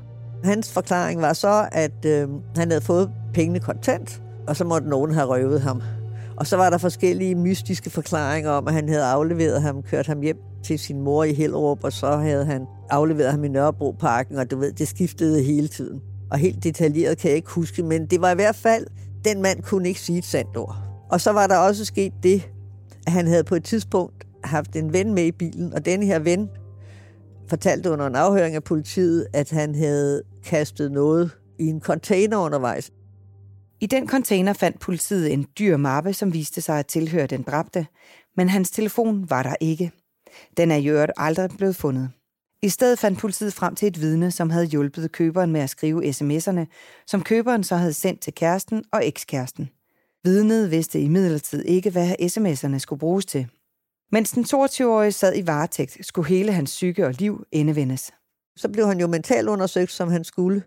[0.44, 5.14] Hans forklaring var så, at øh, han havde fået pengene kontant, og så måtte nogen
[5.14, 5.82] have røvet ham.
[6.36, 10.20] Og så var der forskellige mystiske forklaringer om, at han havde afleveret ham, kørt ham
[10.20, 14.50] hjem til sin mor i Hellerup, og så havde han afleveret ham i Nørrebroparken, og
[14.50, 16.00] du ved, det skiftede hele tiden.
[16.30, 18.86] Og helt detaljeret kan jeg ikke huske, men det var i hvert fald,
[19.24, 20.76] den mand kunne ikke sige et sandt ord.
[21.10, 22.48] Og så var der også sket det,
[23.06, 26.48] han havde på et tidspunkt haft en ven med i bilen, og denne her ven
[27.48, 32.90] fortalte under en afhøring af politiet, at han havde kastet noget i en container undervejs.
[33.80, 37.86] I den container fandt politiet en dyr mappe, som viste sig at tilhøre den dræbte,
[38.36, 39.92] men hans telefon var der ikke.
[40.56, 42.10] Den er i øvrigt aldrig blevet fundet.
[42.62, 46.04] I stedet fandt politiet frem til et vidne, som havde hjulpet køberen med at skrive
[46.04, 46.66] sms'erne,
[47.06, 49.70] som køberen så havde sendt til kæresten og ekskæresten.
[50.26, 53.46] Vidnet vidste i midlertid ikke, hvad sms'erne skulle bruges til.
[54.12, 58.12] Mens den 22-årige sad i varetægt, skulle hele hans psyke og liv endevendes.
[58.56, 60.62] Så blev han jo mentalt undersøgt, som han skulle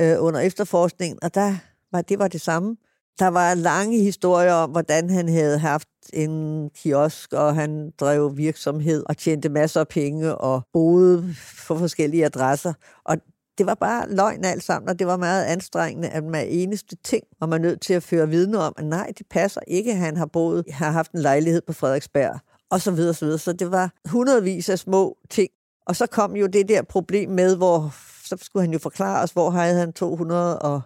[0.00, 1.54] øh, under efterforskningen, og der
[1.92, 2.76] var, det var det samme.
[3.18, 9.04] Der var lange historier om, hvordan han havde haft en kiosk, og han drev virksomhed
[9.08, 11.34] og tjente masser af penge og boede
[11.66, 12.72] på forskellige adresser.
[13.04, 13.16] Og
[13.58, 17.24] det var bare løgn alt sammen, og det var meget anstrengende, at man eneste ting,
[17.40, 20.26] var man nødt til at føre vidne om, at nej, det passer ikke, han har
[20.26, 22.38] boet, har haft en lejlighed på Frederiksberg,
[22.70, 23.38] og så videre, så videre.
[23.38, 25.50] Så det var hundredvis af små ting.
[25.86, 29.30] Og så kom jo det der problem med, hvor så skulle han jo forklare os,
[29.30, 30.80] hvor havde han 200 og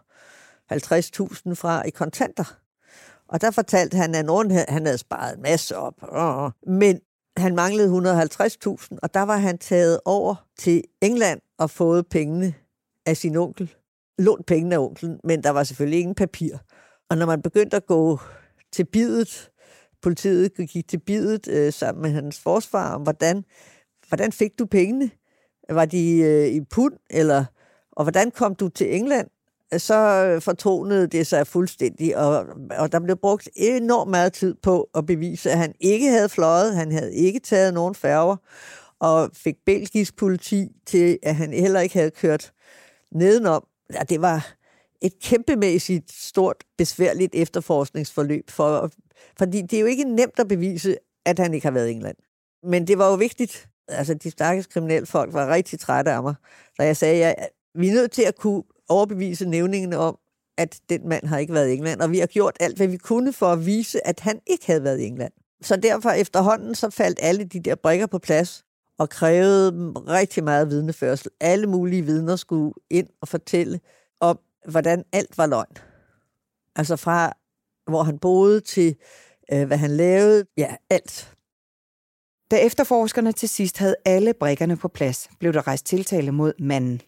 [0.72, 0.78] 50.000
[1.54, 2.56] fra i kontanter.
[3.28, 5.94] Og der fortalte han, at nogen, han havde sparet en masse op.
[6.66, 7.00] Men
[7.38, 12.54] han manglede 150.000, og der var han taget over til England og fået pengene
[13.06, 13.74] af sin onkel.
[14.18, 16.56] Lånt pengene af onklen, men der var selvfølgelig ingen papir.
[17.10, 18.18] Og når man begyndte at gå
[18.72, 19.50] til bidet,
[20.02, 23.44] politiet gik til bidet øh, sammen med hans forsvar om, hvordan,
[24.08, 25.10] hvordan fik du pengene?
[25.68, 27.44] Var de øh, i pund, eller,
[27.92, 29.28] og hvordan kom du til England?
[29.74, 34.88] Øh, så fortonede det sig fuldstændig, og, og der blev brugt enormt meget tid på
[34.94, 38.36] at bevise, at han ikke havde fløjet, han havde ikke taget nogen færger,
[39.00, 42.52] og fik belgisk politi til, at han heller ikke havde kørt
[43.12, 43.64] nedenom.
[43.92, 44.54] Ja, det var
[45.02, 48.90] et kæmpemæssigt stort, besværligt efterforskningsforløb, for,
[49.38, 52.16] fordi det er jo ikke nemt at bevise, at han ikke har været i England.
[52.62, 53.68] Men det var jo vigtigt.
[53.88, 56.34] Altså, de stakkels kriminelle folk var rigtig trætte af mig,
[56.78, 60.18] da jeg sagde, at vi er nødt til at kunne overbevise nævningene om,
[60.58, 62.96] at den mand har ikke været i England, og vi har gjort alt, hvad vi
[62.96, 65.32] kunne for at vise, at han ikke havde været i England.
[65.62, 68.64] Så derfor efterhånden så faldt alle de der brikker på plads
[68.98, 71.30] og krævede rigtig meget vidneførsel.
[71.40, 73.80] Alle mulige vidner skulle ind og fortælle
[74.20, 75.76] om, hvordan alt var løgn.
[76.76, 77.32] Altså fra,
[77.90, 78.96] hvor han boede til,
[79.52, 80.44] øh, hvad han lavede.
[80.56, 81.36] Ja, alt.
[82.50, 87.00] Da efterforskerne til sidst havde alle brikkerne på plads, blev der rejst tiltale mod manden.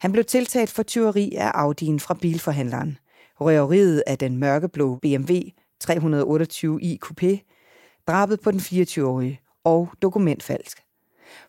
[0.00, 2.98] Han blev tiltalt for tyveri af Audi'en fra bilforhandleren,
[3.40, 5.34] røveriet af den mørkeblå BMW
[5.84, 7.44] 328i Coupé,
[8.06, 10.82] drabet på den 24-årige og dokumentfalsk.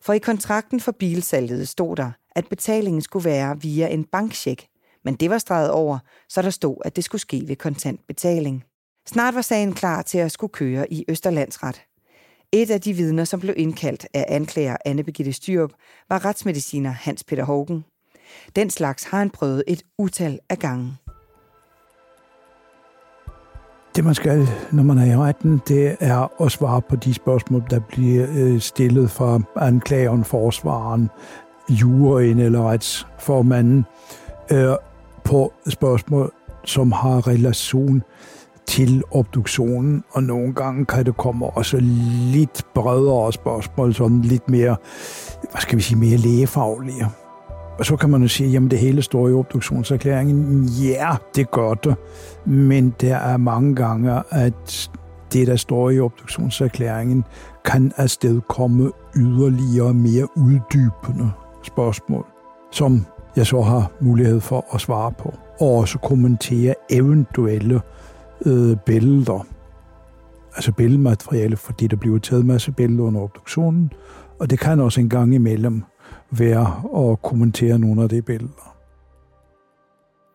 [0.02, 4.66] For i kontrakten for bilsalget stod der, at betalingen skulle være via en bankcheck,
[5.04, 8.64] men det var streget over, så der stod, at det skulle ske ved kontantbetaling.
[9.06, 11.82] Snart var sagen klar til at skulle køre i Østerlandsret.
[12.52, 15.72] Et af de vidner, som blev indkaldt af anklager Anne Begitte Styrup,
[16.08, 17.84] var retsmediciner Hans Peter Hågen.
[18.56, 20.96] Den slags har han prøvet et utal af gange.
[23.96, 27.64] Det man skal, når man er i retten, det er at svare på de spørgsmål,
[27.70, 31.10] der bliver øh, stillet fra anklageren, forsvaren,
[31.70, 33.84] juryen eller retsformanden
[34.52, 34.74] øh,
[35.24, 36.32] på spørgsmål,
[36.64, 38.02] som har relation
[38.66, 41.78] til obduktionen, og nogle gange kan det komme også
[42.32, 44.76] lidt bredere spørgsmål, sådan lidt mere,
[45.50, 47.06] hvad skal vi sige, mere lægefaglige.
[47.80, 50.64] Og så kan man jo sige, jamen det hele står i obduktionserklæringen.
[50.64, 51.96] Ja, det gør det.
[52.46, 54.90] Men der er mange gange, at
[55.32, 57.24] det, der står i obduktionserklæringen,
[57.64, 61.30] kan afstedkomme yderligere mere uddybende
[61.62, 62.26] spørgsmål,
[62.70, 65.34] som jeg så har mulighed for at svare på.
[65.60, 67.80] Og også kommentere eventuelle
[68.46, 69.46] øh, billeder.
[70.54, 73.92] Altså billedmateriale, fordi der bliver taget masse billeder under obduktionen,
[74.40, 75.82] og det kan også en gang imellem
[76.30, 78.76] være at kommentere nogle af de billeder.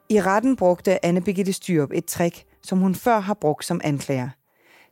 [0.09, 4.29] I retten brugte Anne Birgitte Styrup et trick, som hun før har brugt som anklager.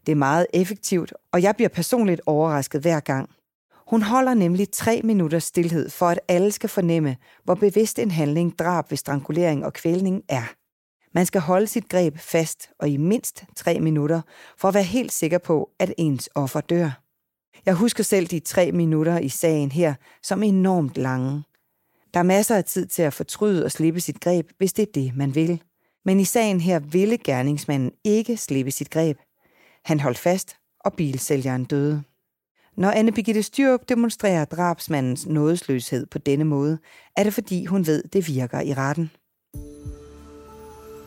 [0.05, 3.29] Det er meget effektivt, og jeg bliver personligt overrasket hver gang.
[3.87, 8.59] Hun holder nemlig tre minutters stillhed for, at alle skal fornemme, hvor bevidst en handling
[8.59, 10.53] drab ved strangulering og kvælning er.
[11.13, 14.21] Man skal holde sit greb fast og i mindst tre minutter,
[14.57, 17.02] for at være helt sikker på, at ens offer dør.
[17.65, 21.43] Jeg husker selv de tre minutter i sagen her som enormt lange.
[22.13, 24.91] Der er masser af tid til at fortryde og slippe sit greb, hvis det er
[24.93, 25.62] det, man vil.
[26.06, 29.17] Men i sagen her ville gerningsmanden ikke slippe sit greb.
[29.86, 32.04] Han holdt fast, og bilsælgeren døde.
[32.78, 36.78] Når Anne Birgitte Styrup demonstrerer drabsmandens nådesløshed på denne måde,
[37.17, 39.12] er det fordi hun ved, det virker i retten.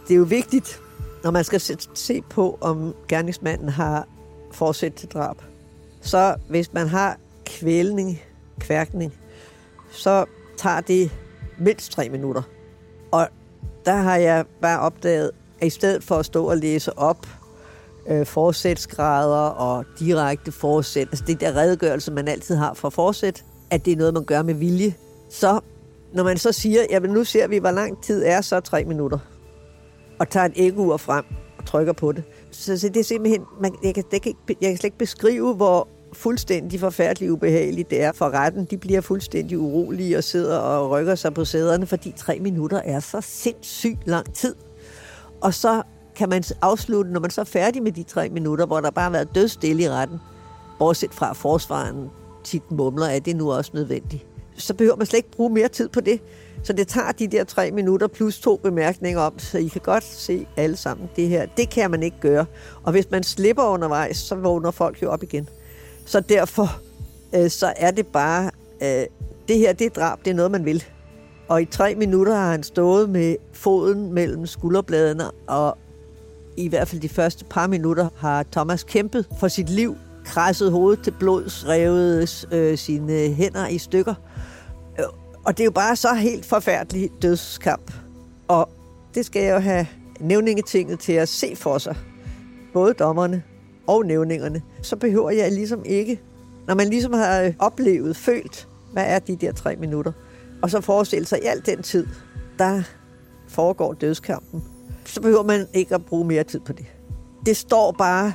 [0.09, 0.81] Det er jo vigtigt,
[1.25, 1.61] når man skal
[1.95, 4.09] se på, om gerningsmanden har
[4.53, 5.56] forsæt til drab.
[6.07, 8.21] Så hvis man har kvælning,
[8.61, 9.15] kværkning,
[9.91, 10.25] så
[10.57, 11.11] tager det
[11.59, 12.43] mindst tre minutter.
[13.13, 13.29] Og
[13.85, 17.27] der har jeg bare opdaget, at i stedet for at stå og læse op
[18.09, 23.85] øh, forsætsgrader og direkte forsæt, altså det der redegørelse, man altid har for forsæt, at
[23.85, 24.95] det er noget, man gør med vilje,
[25.31, 25.61] så
[26.13, 29.19] når man så siger, jamen nu ser vi, hvor lang tid er så tre minutter,
[30.19, 31.25] og tager et æggeur frem
[31.59, 32.25] og trykker på det.
[32.51, 35.55] Så, så det er simpelthen, man, jeg, kan, det kan, jeg kan slet ikke beskrive,
[35.55, 38.65] hvor fuldstændig forfærdeligt ubehageligt det er for retten.
[38.65, 43.01] De bliver fuldstændig urolige og sidder og rykker sig på sæderne, fordi tre minutter er
[43.01, 44.55] så sindssygt lang tid.
[45.41, 45.83] Og så
[46.17, 49.03] kan man afslutte, når man så er færdig med de tre minutter, hvor der bare
[49.03, 50.19] har været dødstille i retten,
[50.79, 52.11] bortset fra forsvaren
[52.45, 54.27] tit mumler, at det nu også nødvendigt.
[54.57, 56.21] Så behøver man slet ikke bruge mere tid på det.
[56.63, 60.05] Så det tager de der tre minutter plus to bemærkninger om, så I kan godt
[60.05, 61.47] se alle sammen det her.
[61.57, 62.47] Det kan man ikke gøre.
[62.83, 65.49] Og hvis man slipper undervejs, så vågner folk jo op igen.
[66.07, 66.81] Så derfor
[67.35, 68.51] øh, så er det bare,
[68.83, 69.07] øh,
[69.49, 70.85] det her det er drab, det er noget, man vil.
[71.49, 75.79] Og i tre minutter har han stået med foden mellem skulderbladene, og
[76.57, 81.05] i hvert fald de første par minutter har Thomas kæmpet for sit liv, krasset hovedet
[81.05, 84.15] til blods, revet øh, sine hænder i stykker.
[84.99, 85.05] Øh,
[85.45, 87.93] og det er jo bare så helt forfærdelig dødskamp.
[88.49, 88.69] Og
[89.15, 89.87] det skal jeg jo have
[90.21, 91.97] nævningetinget til at se for sig.
[92.73, 93.43] Både dommerne
[93.87, 94.63] og nævningerne.
[94.83, 96.21] Så behøver jeg ligesom ikke,
[96.67, 100.13] når man ligesom har øh, oplevet, følt, hvad er de der tre minutter,
[100.63, 102.07] og så forestille sig i al den tid,
[102.59, 102.83] der
[103.49, 104.65] foregår dødskampen,
[105.05, 106.87] så behøver man ikke at bruge mere tid på det.
[107.47, 108.33] Det står bare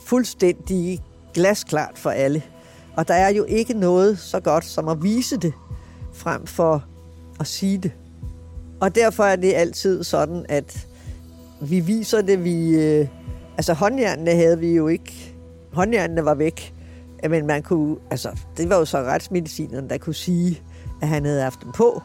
[0.00, 1.00] fuldstændig
[1.34, 2.42] glasklart for alle.
[2.96, 5.52] Og der er jo ikke noget så godt som at vise det,
[6.14, 6.84] frem for
[7.40, 7.92] at sige det.
[8.80, 10.86] Og derfor er det altid sådan, at
[11.60, 12.68] vi viser det, vi...
[12.70, 13.08] Øh,
[13.58, 15.34] Altså håndjernene havde vi jo ikke...
[15.72, 16.74] Håndjernene var væk.
[17.30, 17.96] Men man kunne...
[18.10, 20.62] Altså, det var jo så retsmedicineren, der kunne sige,
[21.02, 22.02] at han havde haft dem på.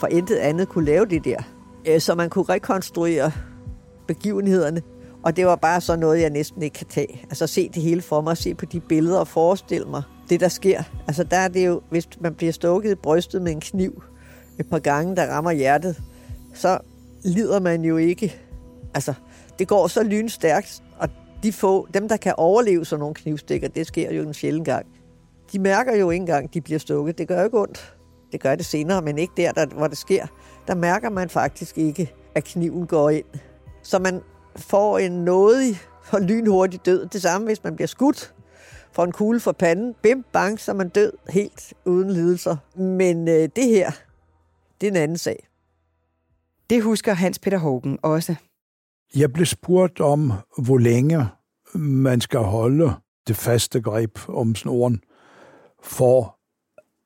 [0.00, 1.38] For intet andet kunne lave det der.
[1.86, 3.32] Øh, så man kunne rekonstruere
[4.06, 4.82] begivenhederne.
[5.22, 7.20] Og det var bare så noget, jeg næsten ikke kan tage.
[7.22, 10.48] Altså se det hele for mig, se på de billeder og forestille mig det, der
[10.48, 10.82] sker.
[11.06, 14.02] Altså der er det jo, hvis man bliver stukket i brystet med en kniv
[14.58, 16.02] et par gange, der rammer hjertet,
[16.54, 16.78] så
[17.24, 18.40] lider man jo ikke.
[18.94, 19.14] Altså,
[19.58, 20.82] det går så lynstærkt,
[21.42, 24.86] de få, dem, der kan overleve sådan nogle knivstikker, det sker jo en sjældent gang.
[25.52, 27.18] De mærker jo ikke engang, de bliver stukket.
[27.18, 27.96] Det gør jo ikke ondt.
[28.32, 30.26] Det gør det senere, men ikke der, der, hvor det sker.
[30.66, 33.24] Der mærker man faktisk ikke, at kniven går ind.
[33.82, 34.20] Så man
[34.56, 35.78] får en nådig
[36.10, 37.06] og lynhurtig død.
[37.06, 38.34] Det samme, hvis man bliver skudt
[38.92, 39.94] for en kugle for panden.
[40.02, 42.56] Bim, bang, så er man død helt uden lidelser.
[42.76, 43.90] Men øh, det her,
[44.80, 45.48] det er en anden sag.
[46.70, 48.34] Det husker Hans Peter Hågen også.
[49.16, 51.26] Jeg blev spurgt om, hvor længe
[51.74, 52.92] man skal holde
[53.28, 55.00] det faste greb om snoren,
[55.82, 56.38] for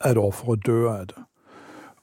[0.01, 1.17] at offeret dør af det.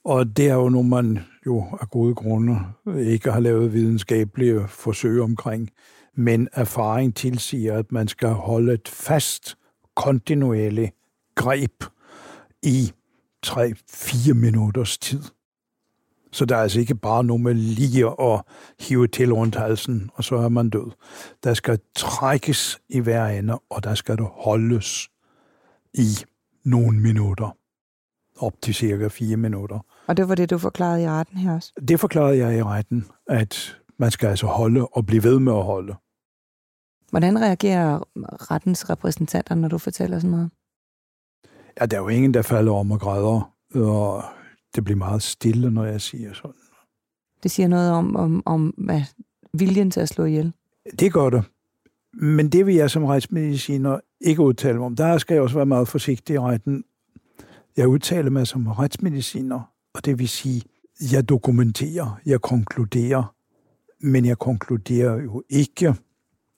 [0.05, 2.59] Og det er jo noget, man jo af gode grunde
[2.97, 5.69] ikke har lavet videnskabelige forsøg omkring.
[6.15, 9.57] Men erfaring tilsiger, at man skal holde et fast,
[9.95, 10.95] kontinuerligt
[11.35, 11.83] greb
[12.63, 12.93] i
[13.45, 15.23] 3-4 minutters tid.
[16.33, 18.41] Så der er altså ikke bare noget med lige at
[18.79, 20.91] hive til rundt halsen, og så er man død.
[21.43, 25.09] Der skal trækkes i hver ende, og der skal det holdes
[25.93, 26.07] i
[26.65, 27.57] nogle minutter.
[28.37, 29.79] Op til cirka fire minutter.
[30.07, 31.73] Og det var det, du forklarede i retten her også?
[31.87, 35.63] Det forklarede jeg i retten, at man skal altså holde og blive ved med at
[35.63, 35.95] holde.
[37.09, 37.99] Hvordan reagerer
[38.51, 40.49] rettens repræsentanter, når du fortæller sådan noget?
[41.81, 44.23] Ja, der er jo ingen, der falder om og græder, og
[44.75, 46.55] det bliver meget stille, når jeg siger sådan.
[47.43, 49.01] Det siger noget om, om, om hvad,
[49.53, 50.53] viljen til at slå ihjel?
[50.99, 51.43] Det gør det.
[52.13, 54.95] Men det vil jeg som retsmediciner ikke udtale mig om.
[54.95, 56.83] Der skal jeg også være meget forsigtig i retten.
[57.77, 59.61] Jeg udtaler mig som retsmediciner,
[59.93, 60.61] og det vil sige,
[61.11, 63.35] jeg dokumenterer, jeg konkluderer,
[63.99, 65.95] men jeg konkluderer jo ikke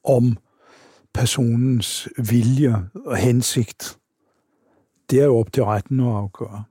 [0.03, 0.37] om
[1.13, 3.97] personens vilje og hensigt.
[5.09, 6.63] Det er jo op til retten at afgøre.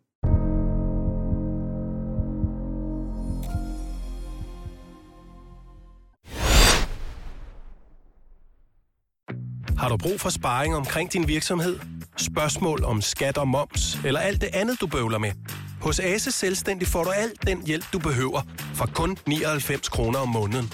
[9.85, 11.78] Har du brug for sparring omkring din virksomhed?
[12.16, 15.32] Spørgsmål om skat og moms, eller alt det andet, du bøvler med?
[15.80, 18.43] Hos Ase Selvstændig får du alt den hjælp, du behøver,
[18.74, 20.72] for kun 99 kroner om måneden.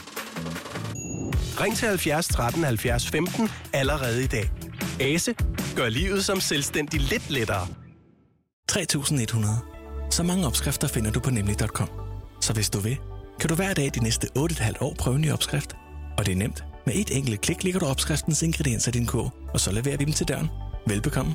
[1.60, 4.50] Ring til 70 13 70 15 allerede i dag.
[5.00, 5.34] Ase
[5.76, 7.66] gør livet som selvstændig lidt lettere.
[8.68, 9.54] 3100.
[10.10, 11.88] Så mange opskrifter finder du på nemlig.com.
[12.40, 12.98] Så hvis du vil,
[13.40, 15.76] kan du hver dag de næste 8,5 år prøve en ny opskrift.
[16.18, 16.69] Og det er nemt.
[16.86, 20.04] Med et enkelt klik ligger du opskriftens ingredienser i din kog, og så leverer vi
[20.04, 20.48] dem til døren.
[20.86, 21.34] Velbekomme.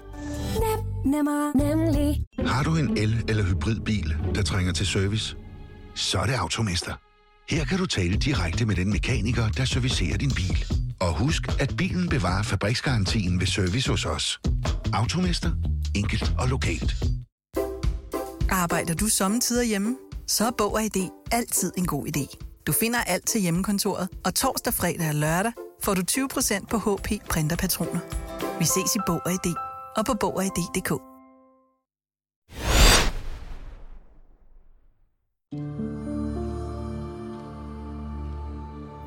[0.54, 2.24] Nem, nemmer, nemlig.
[2.40, 5.36] Har du en el- eller hybridbil, der trænger til service?
[5.96, 6.94] Så er det Automester.
[7.50, 10.66] Her kan du tale direkte med den mekaniker, der servicerer din bil.
[11.00, 14.40] Og husk, at bilen bevarer fabriksgarantien ved service hos os.
[14.94, 15.52] Automester.
[15.96, 16.96] Enkelt og lokalt.
[18.50, 19.96] Arbejder du sommetider hjemme?
[20.28, 22.55] Så er Bog og ID altid en god idé.
[22.68, 25.52] Du finder alt til hjemmekontoret, og torsdag, fredag og lørdag
[25.84, 28.00] får du 20% på HP printerpatroner.
[28.60, 29.54] Vi ses i Bog og ID
[29.98, 31.02] og på Bog og ID.dk.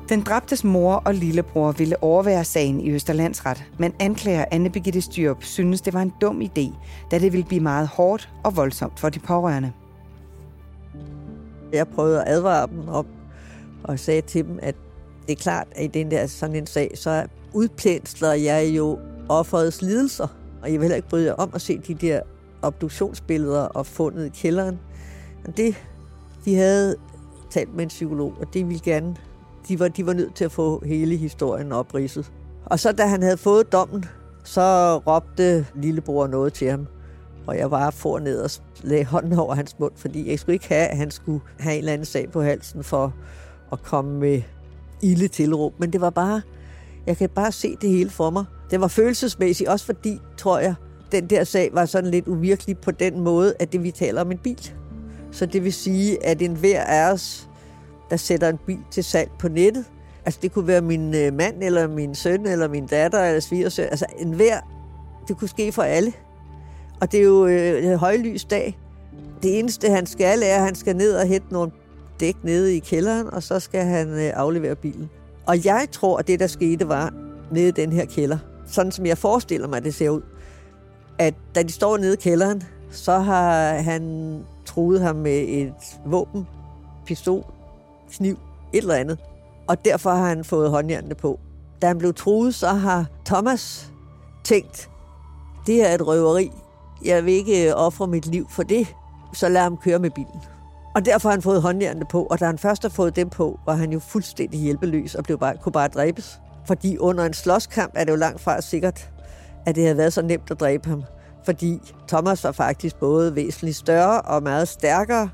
[0.09, 5.43] Den dræbtes mor og lillebror ville overvære sagen i Østerlandsret, men anklager Anne Birgitte Styrup
[5.43, 6.73] synes, det var en dum idé,
[7.11, 9.73] da det ville blive meget hårdt og voldsomt for de pårørende.
[11.73, 13.05] Jeg prøvede at advare dem op
[13.83, 14.75] og sagde til dem, at
[15.27, 18.99] det er klart, at i den der sådan en sag, så udplænsler jeg jo
[19.29, 20.27] offerets lidelser.
[20.61, 22.21] Og jeg vil heller ikke bryde jer om at se de der
[22.61, 24.79] obduktionsbilleder og fundet i kælderen.
[25.45, 25.75] Men det,
[26.45, 26.95] de havde
[27.51, 29.15] talt med en psykolog, og det ville gerne,
[29.67, 32.31] de var, de var nødt til at få hele historien opridset.
[32.65, 34.05] Og så da han havde fået dommen,
[34.43, 36.87] så råbte lillebror noget til ham.
[37.47, 38.49] Og jeg var for ned og
[38.81, 41.79] lagde hånden over hans mund, fordi jeg skulle ikke have, at han skulle have en
[41.79, 43.13] eller anden sag på halsen for
[43.71, 44.41] at komme med
[45.01, 45.73] ilde tilråb.
[45.79, 46.41] Men det var bare,
[47.07, 48.45] jeg kan bare se det hele for mig.
[48.71, 50.75] Det var følelsesmæssigt, også fordi, tror jeg,
[51.11, 54.31] den der sag var sådan lidt uvirkelig på den måde, at det vi taler om
[54.31, 54.71] en bil.
[55.31, 57.49] Så det vil sige, at en hver af os,
[58.09, 59.85] der sætter en bil til salg på nettet,
[60.25, 63.85] altså det kunne være min øh, mand, eller min søn, eller min datter, eller svigersøn,
[63.85, 64.59] altså en hver,
[65.27, 66.13] det kunne ske for alle.
[67.01, 68.79] Og det er jo øh, højlys dag.
[69.43, 71.71] Det eneste, han skal, er, at han skal ned og hente nogle
[72.19, 75.09] dæk nede i kælderen, og så skal han øh, aflevere bilen.
[75.45, 77.13] Og jeg tror, at det, der skete, var
[77.51, 80.21] nede i den her kælder, sådan som jeg forestiller mig, det ser ud,
[81.17, 86.47] at da de står nede i kælderen, så har han truet ham med et våben,
[87.05, 87.43] pistol,
[88.11, 88.39] kniv,
[88.73, 89.17] et eller andet.
[89.67, 91.39] Og derfor har han fået håndjernene på.
[91.81, 93.91] Da han blev truet, så har Thomas
[94.43, 94.89] tænkt,
[95.67, 96.51] det her er et røveri.
[97.05, 98.87] Jeg vil ikke øh, ofre mit liv for det,
[99.33, 100.41] så lad ham køre med bilen.
[100.95, 103.59] Og derfor har han fået håndjernene på, og da han først har fået dem på,
[103.65, 106.41] var han jo fuldstændig hjælpeløs og blev bare, kunne bare dræbes.
[106.65, 109.11] Fordi under en slåskamp er det jo langt fra sikkert,
[109.65, 111.03] at det havde været så nemt at dræbe ham.
[111.45, 115.29] Fordi Thomas var faktisk både væsentligt større og meget stærkere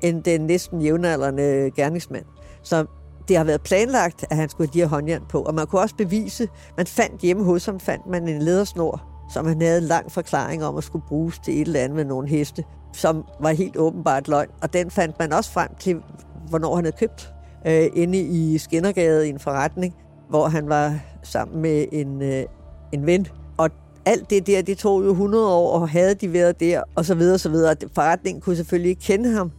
[0.00, 2.24] end den næsten jævnaldrende gerningsmand.
[2.62, 2.84] Så
[3.28, 5.42] det har været planlagt, at han skulle have de her håndjern på.
[5.42, 9.46] Og man kunne også bevise, man fandt hjemme hos ham, fandt man en ledersnor, som
[9.46, 12.28] han havde en lang forklaring om at skulle bruges til et eller andet med nogle
[12.28, 14.48] heste, som var helt åbenbart løgn.
[14.62, 16.02] Og den fandt man også frem til,
[16.48, 17.32] hvornår han havde købt,
[17.66, 19.94] øh, inde i Skinnergade i en forretning,
[20.30, 22.44] hvor han var sammen med en, øh,
[22.92, 23.26] en ven.
[23.56, 23.70] Og
[24.06, 27.14] alt det der, det tog jo 100 år, og havde de været der, og så
[27.14, 27.76] videre, og så videre.
[27.94, 29.52] Forretningen kunne selvfølgelig ikke kende ham,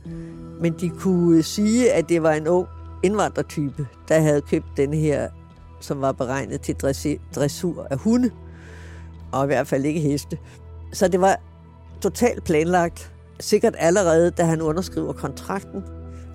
[0.62, 2.68] men de kunne sige, at det var en ung
[3.04, 5.30] indvandrertype, der havde købt den her,
[5.80, 6.76] som var beregnet til
[7.36, 8.32] dressur af hunde,
[9.32, 10.38] og i hvert fald ikke heste.
[10.94, 11.40] Så det var
[12.02, 13.12] totalt planlagt.
[13.40, 15.84] Sikkert allerede, da han underskriver kontrakten,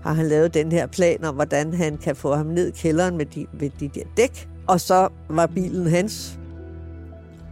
[0.02, 3.16] har han lavet den her plan om, hvordan han kan få ham ned i kælderen
[3.16, 4.48] med de, med de der dæk.
[4.66, 6.38] Og så var bilen hans.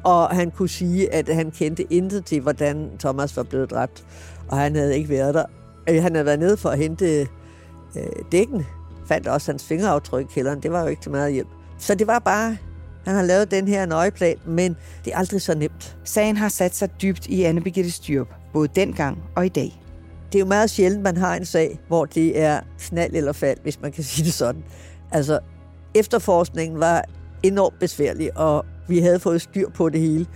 [0.05, 4.05] Og han kunne sige, at han kendte intet til, hvordan Thomas var blevet dræbt.
[4.49, 5.45] Og han havde ikke været der.
[5.89, 7.29] Øh, han havde været nede for at hente
[7.97, 8.67] øh, dækken.
[9.07, 10.63] Fandt også hans fingeraftryk i kælderen.
[10.63, 11.49] Det var jo ikke til meget hjælp.
[11.79, 12.57] Så det var bare,
[13.05, 15.97] han har lavet den her nøje plan, men det er aldrig så nemt.
[16.05, 19.83] Sagen har sat sig dybt i Anne-Begitte Styrup, både dengang og i dag.
[20.33, 23.59] Det er jo meget sjældent, man har en sag, hvor det er knald eller fald,
[23.63, 24.65] hvis man kan sige det sådan.
[25.11, 25.39] Altså,
[25.95, 27.05] efterforskningen var
[27.43, 30.27] enormt besværlig, og vi havde fået styr på det hele.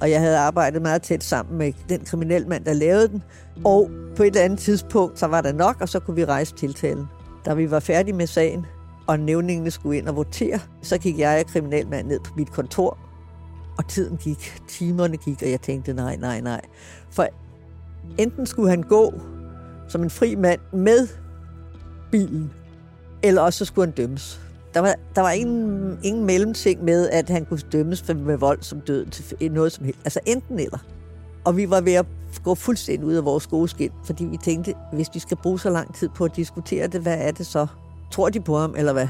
[0.00, 3.22] Og jeg havde arbejdet meget tæt sammen med den kriminelmand, der lavede den.
[3.64, 6.54] Og på et eller andet tidspunkt, så var der nok, og så kunne vi rejse
[6.54, 7.04] tiltalen.
[7.44, 8.66] Da vi var færdige med sagen,
[9.06, 12.98] og nævningene skulle ind og votere, så gik jeg og kriminalmanden ned på mit kontor,
[13.78, 16.60] og tiden gik, timerne gik, og jeg tænkte, nej, nej, nej.
[17.10, 17.26] For
[18.18, 19.20] enten skulle han gå
[19.88, 21.08] som en fri mand med
[22.10, 22.52] bilen,
[23.22, 24.40] eller også så skulle han dømmes.
[24.74, 28.62] Der var, der var ingen, ingen mellemting med, at han kunne dømmes for- med vold
[28.62, 30.00] som død til noget som helst.
[30.04, 30.78] Altså enten eller.
[31.44, 32.06] Og vi var ved at
[32.44, 35.70] gå fuldstændig ud af vores gode skin, fordi vi tænkte, hvis vi skal bruge så
[35.70, 37.66] lang tid på at diskutere det, hvad er det så?
[38.12, 39.08] Tror de på ham, eller hvad?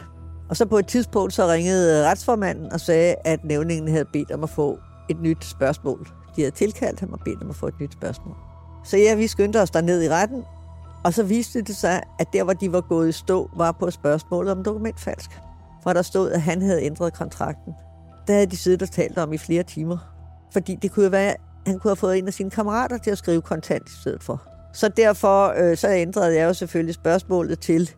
[0.48, 4.42] Og så på et tidspunkt så ringede retsformanden og sagde, at nævningen havde bedt om
[4.42, 4.78] at få
[5.08, 6.08] et nyt spørgsmål.
[6.36, 8.34] De havde tilkaldt ham og bedt om at få et nyt spørgsmål.
[8.84, 10.44] Så ja, vi skyndte os derned i retten,
[11.04, 13.90] og så viste det sig, at der, hvor de var gået i stå, var på
[13.90, 15.30] spørgsmålet om dokumentfalsk.
[15.82, 17.74] For der stod, at han havde ændret kontrakten.
[18.26, 19.98] Der havde de siddet og talt om i flere timer.
[20.52, 23.10] Fordi det kunne jo være, at han kunne have fået en af sine kammerater til
[23.10, 24.42] at skrive kontant i stedet for.
[24.72, 27.90] Så derfor øh, så ændrede jeg jo selvfølgelig spørgsmålet til,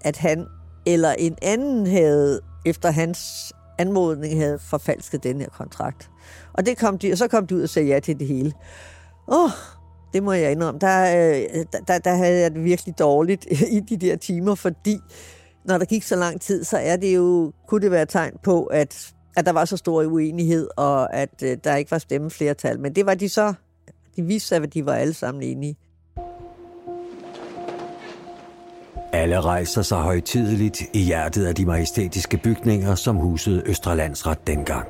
[0.00, 0.46] at han
[0.86, 6.10] eller en anden havde, efter hans anmodning, havde forfalsket den her kontrakt.
[6.52, 8.52] Og, det kom de, og så kom de ud og sagde ja til det hele.
[9.28, 9.50] Åh, oh,
[10.12, 10.80] det må jeg indrømme.
[10.80, 13.46] Der, øh, der, der, havde jeg det virkelig dårligt
[13.76, 14.98] i de der timer, fordi
[15.64, 18.32] når der gik så lang tid, så er det jo, kunne det være et tegn
[18.42, 22.80] på, at, at der var så stor uenighed, og at øh, der ikke var stemmeflertal.
[22.80, 23.54] Men det var de så,
[24.16, 25.76] de viste sig, at de var alle sammen enige.
[29.12, 34.88] Alle rejser sig højtideligt i hjertet af de majestætiske bygninger, som husede Østrelandsret dengang.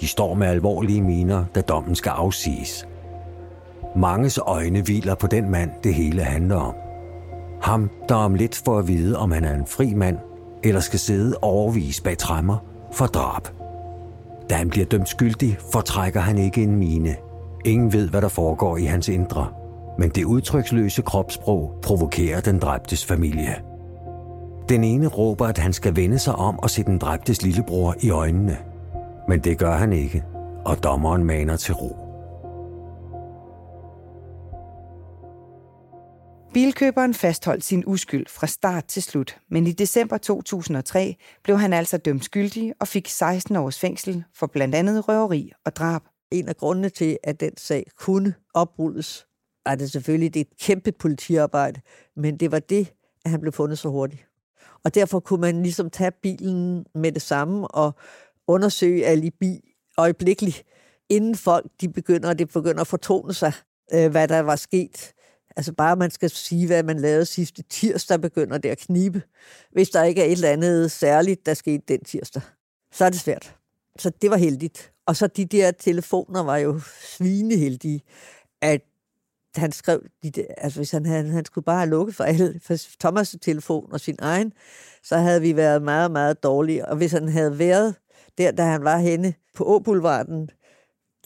[0.00, 2.87] De står med alvorlige miner, da dommen skal afsiges.
[3.96, 6.74] Manges øjne hviler på den mand, det hele handler om.
[7.62, 10.18] Ham, der om lidt får at vide, om han er en fri mand,
[10.62, 12.56] eller skal sidde overvis bag træmmer
[12.92, 13.48] for drab.
[14.50, 17.16] Da han bliver dømt skyldig, fortrækker han ikke en mine.
[17.64, 19.46] Ingen ved, hvad der foregår i hans indre.
[19.98, 23.54] Men det udtryksløse kropssprog provokerer den dræbtes familie.
[24.68, 28.10] Den ene råber, at han skal vende sig om og se den dræbtes lillebror i
[28.10, 28.56] øjnene.
[29.28, 30.24] Men det gør han ikke,
[30.64, 32.07] og dommeren maner til ro.
[36.58, 41.98] Bilkøberen fastholdt sin uskyld fra start til slut, men i december 2003 blev han altså
[41.98, 46.02] dømt skyldig og fik 16 års fængsel for blandt andet røveri og drab.
[46.30, 49.26] En af grundene til, at den sag kunne oprulles,
[49.66, 51.80] er det selvfølgelig det er et kæmpe politiarbejde,
[52.16, 52.92] men det var det,
[53.24, 54.26] at han blev fundet så hurtigt.
[54.84, 57.94] Og derfor kunne man ligesom tage bilen med det samme og
[58.46, 60.62] undersøge alibi øjeblikkeligt,
[61.08, 63.52] inden folk de begynder, det begynder at fortone sig,
[63.92, 65.14] øh, hvad der var sket.
[65.58, 69.22] Altså bare man skal sige, hvad man lavede sidste tirsdag, begynder det at knibe.
[69.72, 72.42] Hvis der ikke er et eller andet særligt, der skete den tirsdag,
[72.92, 73.56] så er det svært.
[73.98, 74.92] Så det var heldigt.
[75.06, 76.80] Og så de der telefoner var jo
[77.16, 78.02] svineheldige,
[78.62, 78.80] at
[79.56, 82.60] han skrev, de der, altså hvis han, havde, han skulle bare have lukket for alle,
[82.62, 84.52] for Thomas' telefon og sin egen,
[85.02, 86.88] så havde vi været meget, meget dårlige.
[86.88, 87.94] Og hvis han havde været
[88.38, 90.50] der, da han var henne på Åboulevarden,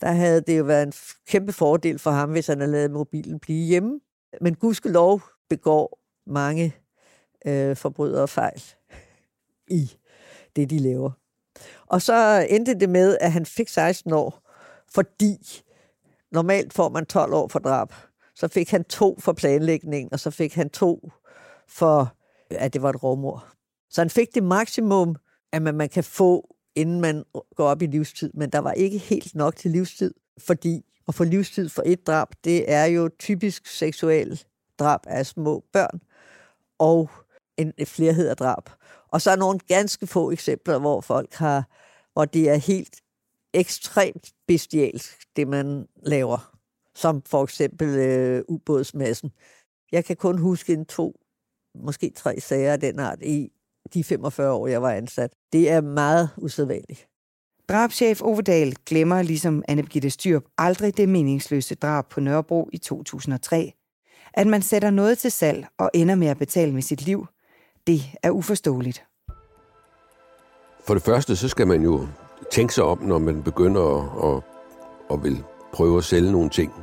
[0.01, 0.93] der havde det jo været en
[1.27, 3.99] kæmpe fordel for ham, hvis han havde lavet mobilen blive hjemme.
[4.41, 6.75] Men gudskelov begår mange
[7.45, 8.63] øh, forbrydere fejl
[9.67, 9.91] i
[10.55, 11.11] det, de laver.
[11.85, 14.49] Og så endte det med, at han fik 16 år,
[14.93, 15.63] fordi
[16.31, 17.93] normalt får man 12 år for drab.
[18.35, 21.11] Så fik han to for planlægning, og så fik han to
[21.67, 22.15] for,
[22.49, 23.45] at det var et rovmor.
[23.89, 25.15] Så han fik det maksimum,
[25.51, 27.23] at man, man kan få, inden man
[27.55, 28.31] går op i livstid.
[28.33, 32.27] Men der var ikke helt nok til livstid, fordi at få livstid for et drab,
[32.43, 34.43] det er jo typisk seksuel
[34.79, 36.01] drab af små børn,
[36.79, 37.09] og
[37.57, 38.69] en flerhed af drab.
[39.07, 41.69] Og så er nogle ganske få eksempler, hvor folk har,
[42.13, 43.01] hvor det er helt
[43.53, 46.49] ekstremt bestialsk, det man laver.
[46.95, 49.31] Som for eksempel øh, ubådsmassen.
[49.91, 51.19] Jeg kan kun huske en to,
[51.75, 53.51] måske tre sager af den art i
[53.93, 55.33] de 45 år, jeg var ansat.
[55.53, 57.07] Det er meget usædvanligt.
[57.69, 63.73] Drabschef Ovedal glemmer ligesom Anne-Begitte Styrp, aldrig det meningsløse drab på Nørrebro i 2003.
[64.33, 67.27] At man sætter noget til salg og ender med at betale med sit liv,
[67.87, 69.03] det er uforståeligt.
[70.87, 72.07] For det første, så skal man jo
[72.51, 74.43] tænke sig om, når man begynder at, at,
[75.13, 75.43] at vil
[75.73, 76.73] prøve at sælge nogle ting.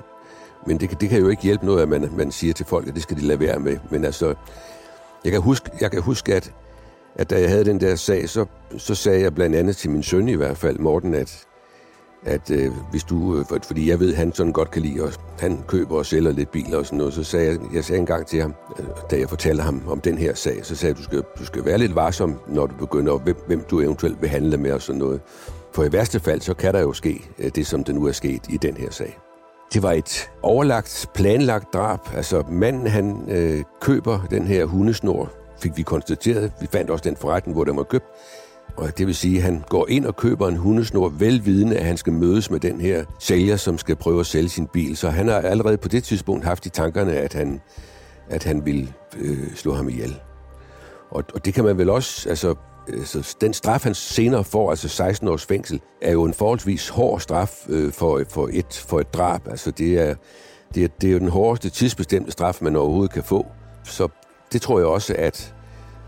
[0.66, 2.95] Men det, det kan jo ikke hjælpe noget, at man, man siger til folk, at
[2.95, 3.78] det skal de lade være med.
[3.91, 4.35] Men altså,
[5.24, 6.53] jeg kan huske, jeg kan huske at,
[7.17, 8.47] at da jeg havde den der sag, så,
[8.79, 11.47] så sagde jeg blandt andet til min søn i hvert fald, Morten, at,
[12.27, 15.13] at øh, hvis du, øh, for, fordi jeg ved, han sådan godt kan lide, og
[15.41, 18.27] han køber og sælger lidt biler og sådan noget, så sagde jeg, jeg sagde engang
[18.27, 21.03] til ham, øh, da jeg fortalte ham om den her sag, så sagde jeg, du
[21.03, 24.57] skal, du skal være lidt varsom, når du begynder, hvem, hvem du eventuelt vil handle
[24.57, 25.21] med og sådan noget.
[25.75, 28.13] For i værste fald, så kan der jo ske øh, det, som det nu er
[28.13, 29.19] sket i den her sag.
[29.73, 31.99] Det var et overlagt, planlagt drab.
[32.15, 36.53] Altså manden, han øh, køber den her hundesnor, fik vi konstateret.
[36.61, 38.07] Vi fandt også den forretning, hvor den var købt.
[38.77, 41.97] Og det vil sige, at han går ind og køber en hundesnor, velvidende, at han
[41.97, 44.97] skal mødes med den her sælger, som skal prøve at sælge sin bil.
[44.97, 47.61] Så han har allerede på det tidspunkt haft i tankerne, at han,
[48.29, 50.21] at han vil øh, slå ham ihjel.
[51.11, 52.55] Og, og det kan man vel også, altså,
[52.89, 57.21] altså den straf, han senere får, altså 16 års fængsel, er jo en forholdsvis hård
[57.21, 59.49] straf øh, for, for, et, for et drab.
[59.49, 60.15] Altså det er,
[60.75, 63.47] det, er, det er jo den hårdeste tidsbestemte straf, man overhovedet kan få.
[63.85, 64.09] Så
[64.53, 65.55] det tror jeg også, at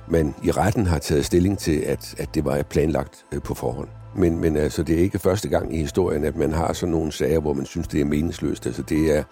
[0.09, 3.88] man i retten har taget stilling til, at, at det var planlagt øh, på forhånd.
[4.16, 7.12] Men, men altså, det er ikke første gang i historien, at man har sådan nogle
[7.12, 8.66] sager, hvor man synes, det er meningsløst.
[8.66, 9.22] Altså, det er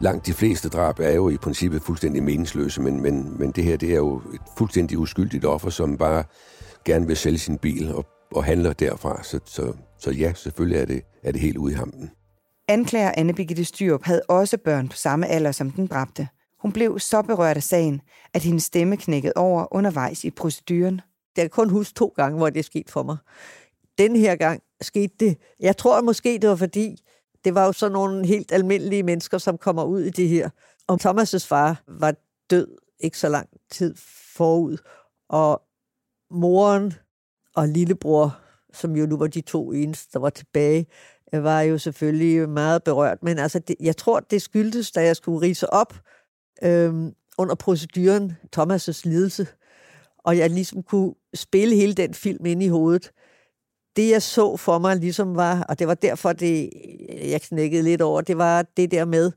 [0.00, 3.76] langt de fleste drab er jo i princippet fuldstændig meningsløse, men, men, men det her,
[3.76, 6.24] det er jo et fuldstændig uskyldigt offer, som bare
[6.84, 9.22] gerne vil sælge sin bil og, og handler derfra.
[9.22, 12.10] Så, så, så ja, selvfølgelig er det, er det helt ude i hampen.
[12.68, 16.28] Anklager Anne Birgitte Styrup havde også børn på samme alder som den dræbte.
[16.60, 18.00] Hun blev så berørt af sagen,
[18.34, 21.00] at hendes stemme knækkede over undervejs i proceduren.
[21.36, 23.16] Jeg kan kun huske to gange, hvor det skete for mig.
[23.98, 25.38] Den her gang skete det.
[25.60, 27.02] Jeg tror måske, det var fordi,
[27.44, 30.50] det var jo sådan nogle helt almindelige mennesker, som kommer ud i det her.
[30.86, 32.14] Og Thomas' far var
[32.50, 32.68] død
[33.00, 33.94] ikke så lang tid
[34.36, 34.76] forud.
[35.28, 35.62] Og
[36.30, 36.92] moren
[37.56, 38.38] og lillebror,
[38.72, 40.86] som jo nu var de to eneste, der var tilbage,
[41.32, 43.22] var jo selvfølgelig meget berørt.
[43.22, 45.94] Men altså, det, jeg tror, det skyldtes, da jeg skulle rise op,
[46.62, 49.46] øhm, under proceduren Thomas' lidelse,
[50.18, 53.10] og jeg ligesom kunne spille hele den film ind i hovedet.
[53.96, 56.70] Det, jeg så for mig ligesom var, og det var derfor, det,
[57.22, 59.32] jeg knækkede lidt over, det var det der med,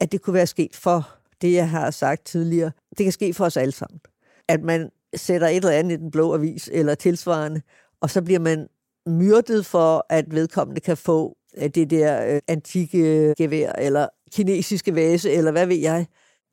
[0.00, 1.08] at det kunne være sket for
[1.40, 2.70] det, jeg har sagt tidligere.
[2.98, 4.00] Det kan ske for os alle sammen.
[4.48, 7.62] At man sætter et eller andet i den blå avis, eller tilsvarende,
[8.00, 8.68] og så bliver man
[9.06, 15.30] myrdet for, at vedkommende kan få øh, det der øh, antikke gevær, eller kinesiske vase,
[15.30, 16.06] eller hvad ved jeg.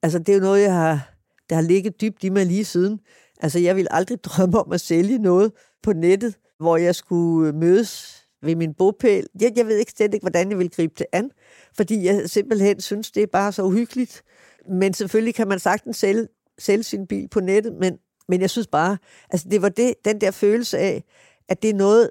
[0.04, 1.14] Altså, det er jo noget, jeg har,
[1.50, 3.00] der har ligget dybt i mig lige siden.
[3.42, 5.52] Altså, jeg vil aldrig drømme om at sælge noget
[5.84, 9.28] på nettet, hvor jeg skulle øh, mødes ved min bopæl.
[9.42, 11.32] Jeg, jeg ved ikke slet ikke, hvordan jeg vil gribe det an,
[11.78, 14.24] fordi jeg simpelthen synes, det er bare så uhyggeligt.
[14.70, 16.28] Men selvfølgelig kan man sagtens sælge,
[16.60, 17.98] sælge sin bil på nettet, men,
[18.28, 18.98] men jeg synes bare,
[19.30, 21.04] altså det var det, den der følelse af,
[21.50, 22.10] at det er noget,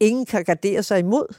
[0.00, 1.34] ingen kan gardere sig imod.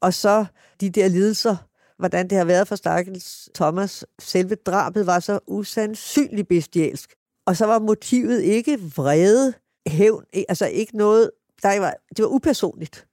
[0.00, 0.46] Og så
[0.80, 1.56] de der lidelser,
[1.98, 4.04] hvordan det har været for Stakkels Thomas.
[4.18, 7.14] Selve drabet var så usandsynligt bestialsk.
[7.46, 9.54] Og så var motivet ikke vrede,
[9.86, 11.30] hævn, altså ikke noget,
[11.62, 13.06] der var, det var upersonligt.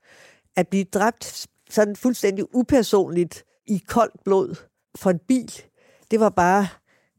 [0.56, 4.56] At blive dræbt sådan fuldstændig upersonligt i koldt blod
[4.96, 5.62] for en bil,
[6.12, 6.68] det var bare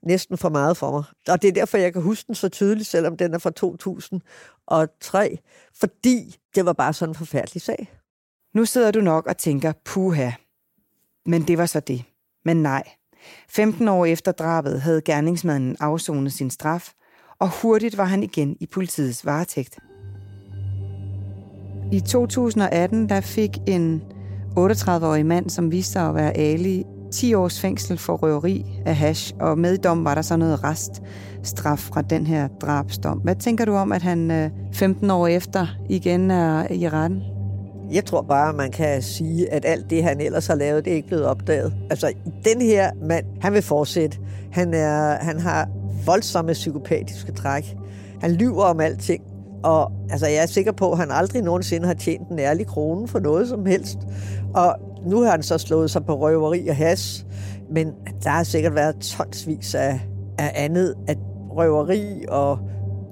[0.03, 1.05] næsten for meget for mig.
[1.29, 5.39] Og det er derfor, jeg kan huske den så tydeligt, selvom den er fra 2003,
[5.75, 7.93] fordi det var bare sådan en forfærdelig sag.
[8.55, 10.31] Nu sidder du nok og tænker, puha,
[11.27, 12.05] men det var så det.
[12.45, 12.83] Men nej.
[13.49, 16.93] 15 år efter drabet havde gerningsmanden afsonet sin straf,
[17.39, 19.79] og hurtigt var han igen i politiets varetægt.
[21.93, 24.03] I 2018 der fik en
[24.59, 29.35] 38-årig mand, som viste sig at være Ali, 10 års fængsel for røveri af hash,
[29.41, 31.03] og med i dom var der så noget rest
[31.43, 33.18] straf fra den her drabsdom.
[33.18, 37.36] Hvad tænker du om, at han øh, 15 år efter igen er i retten?
[37.91, 40.97] Jeg tror bare, man kan sige, at alt det, han ellers har lavet, det er
[40.97, 41.74] ikke blevet opdaget.
[41.91, 42.12] Altså,
[42.45, 44.18] den her mand, han vil fortsætte.
[44.53, 45.68] Han, er, han har
[46.07, 47.76] voldsomme psykopatiske træk.
[48.20, 49.22] Han lyver om alting.
[49.62, 53.09] Og altså, jeg er sikker på, at han aldrig nogensinde har tjent en ærlig krone
[53.09, 53.99] for noget som helst.
[54.55, 54.76] Og
[55.07, 57.26] nu har han så slået sig på røveri og has.
[57.70, 57.93] Men
[58.24, 60.01] der har sikkert været tonsvis af,
[60.39, 61.18] af andet, at
[61.51, 62.59] røveri og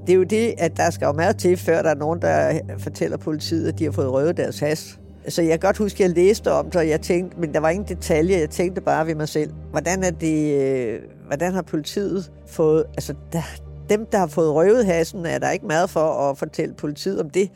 [0.07, 2.61] det er jo det, at der skal jo meget til, før der er nogen, der
[2.79, 4.99] fortæller politiet, at de har fået røvet deres has.
[5.29, 7.61] Så jeg kan godt huske, at jeg læste om det, og jeg tænkte, men der
[7.61, 9.53] var ingen detaljer, jeg tænkte bare ved mig selv.
[9.71, 13.43] Hvordan er det, øh, hvordan har politiet fået, altså der,
[13.89, 17.31] dem, der har fået røvet hassen, er der ikke meget for at fortælle politiet om
[17.31, 17.51] det.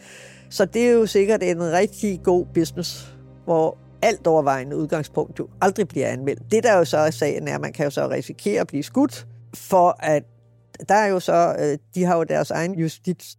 [0.51, 5.89] Så det er jo sikkert en rigtig god business, hvor alt overvejende udgangspunkt jo aldrig
[5.89, 6.43] bliver anmeldt.
[6.51, 8.83] Det der jo så er sagen er, at man kan jo så risikere at blive
[8.83, 10.23] skudt, for at
[10.89, 13.37] der er jo så, øh, de har jo deres egen justits.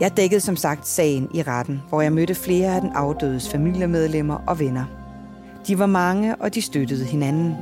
[0.00, 4.44] Jeg dækkede som sagt sagen i retten, hvor jeg mødte flere af den afdødes familiemedlemmer
[4.46, 4.84] og venner.
[5.66, 7.54] De var mange, og de støttede hinanden.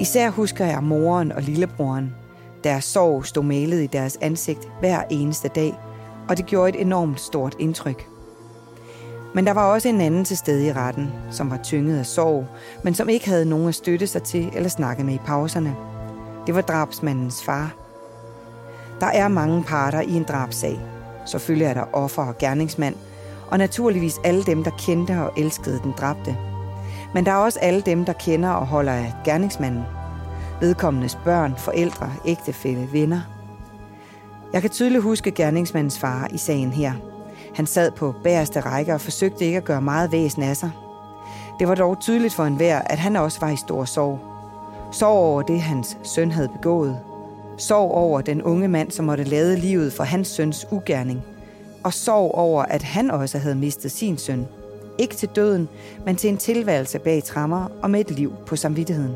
[0.00, 2.14] Især husker jeg moren og lillebroren.
[2.64, 5.74] Deres sorg stod malet i deres ansigt hver eneste dag,
[6.28, 8.09] og det gjorde et enormt stort indtryk.
[9.34, 12.46] Men der var også en anden til stede i retten, som var tynget af sorg,
[12.84, 15.76] men som ikke havde nogen at støtte sig til eller snakke med i pauserne.
[16.46, 17.74] Det var drabsmandens far.
[19.00, 20.80] Der er mange parter i en drabsag.
[21.26, 22.94] Selvfølgelig er der offer og gerningsmand,
[23.50, 26.36] og naturligvis alle dem, der kendte og elskede den dræbte.
[27.14, 29.82] Men der er også alle dem, der kender og holder af gerningsmanden.
[30.60, 33.20] Vedkommendes børn, forældre, ægtefælle, venner.
[34.52, 36.92] Jeg kan tydeligt huske gerningsmandens far i sagen her–
[37.54, 40.70] han sad på bagerste række og forsøgte ikke at gøre meget væsen af sig.
[41.58, 44.18] Det var dog tydeligt for enhver, at han også var i stor sorg.
[44.92, 46.98] Sorg over det, hans søn havde begået.
[47.58, 51.22] Sorg over den unge mand, som måtte lade livet for hans søns ugerning.
[51.84, 54.46] Og sorg over, at han også havde mistet sin søn.
[54.98, 55.68] Ikke til døden,
[56.06, 59.14] men til en tilværelse bag trammer og med et liv på samvittigheden.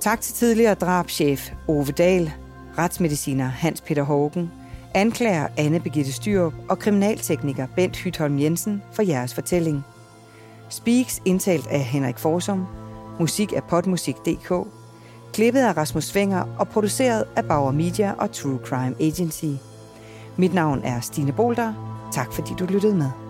[0.00, 2.32] Tak til tidligere drabschef Ove Dahl,
[2.78, 4.52] retsmediciner Hans Peter Hågen,
[4.96, 9.84] anklager Anne Begitte Styrup og kriminaltekniker Bent Hytholm Jensen for jeres fortælling.
[10.68, 12.66] Speaks indtalt af Henrik Forsum,
[13.20, 14.52] musik af potmusik.dk,
[15.32, 19.62] klippet af Rasmus Svinger og produceret af Bauer Media og True Crime Agency.
[20.36, 21.74] Mit navn er Stine Bolter.
[22.12, 23.25] Tak fordi du lyttede med.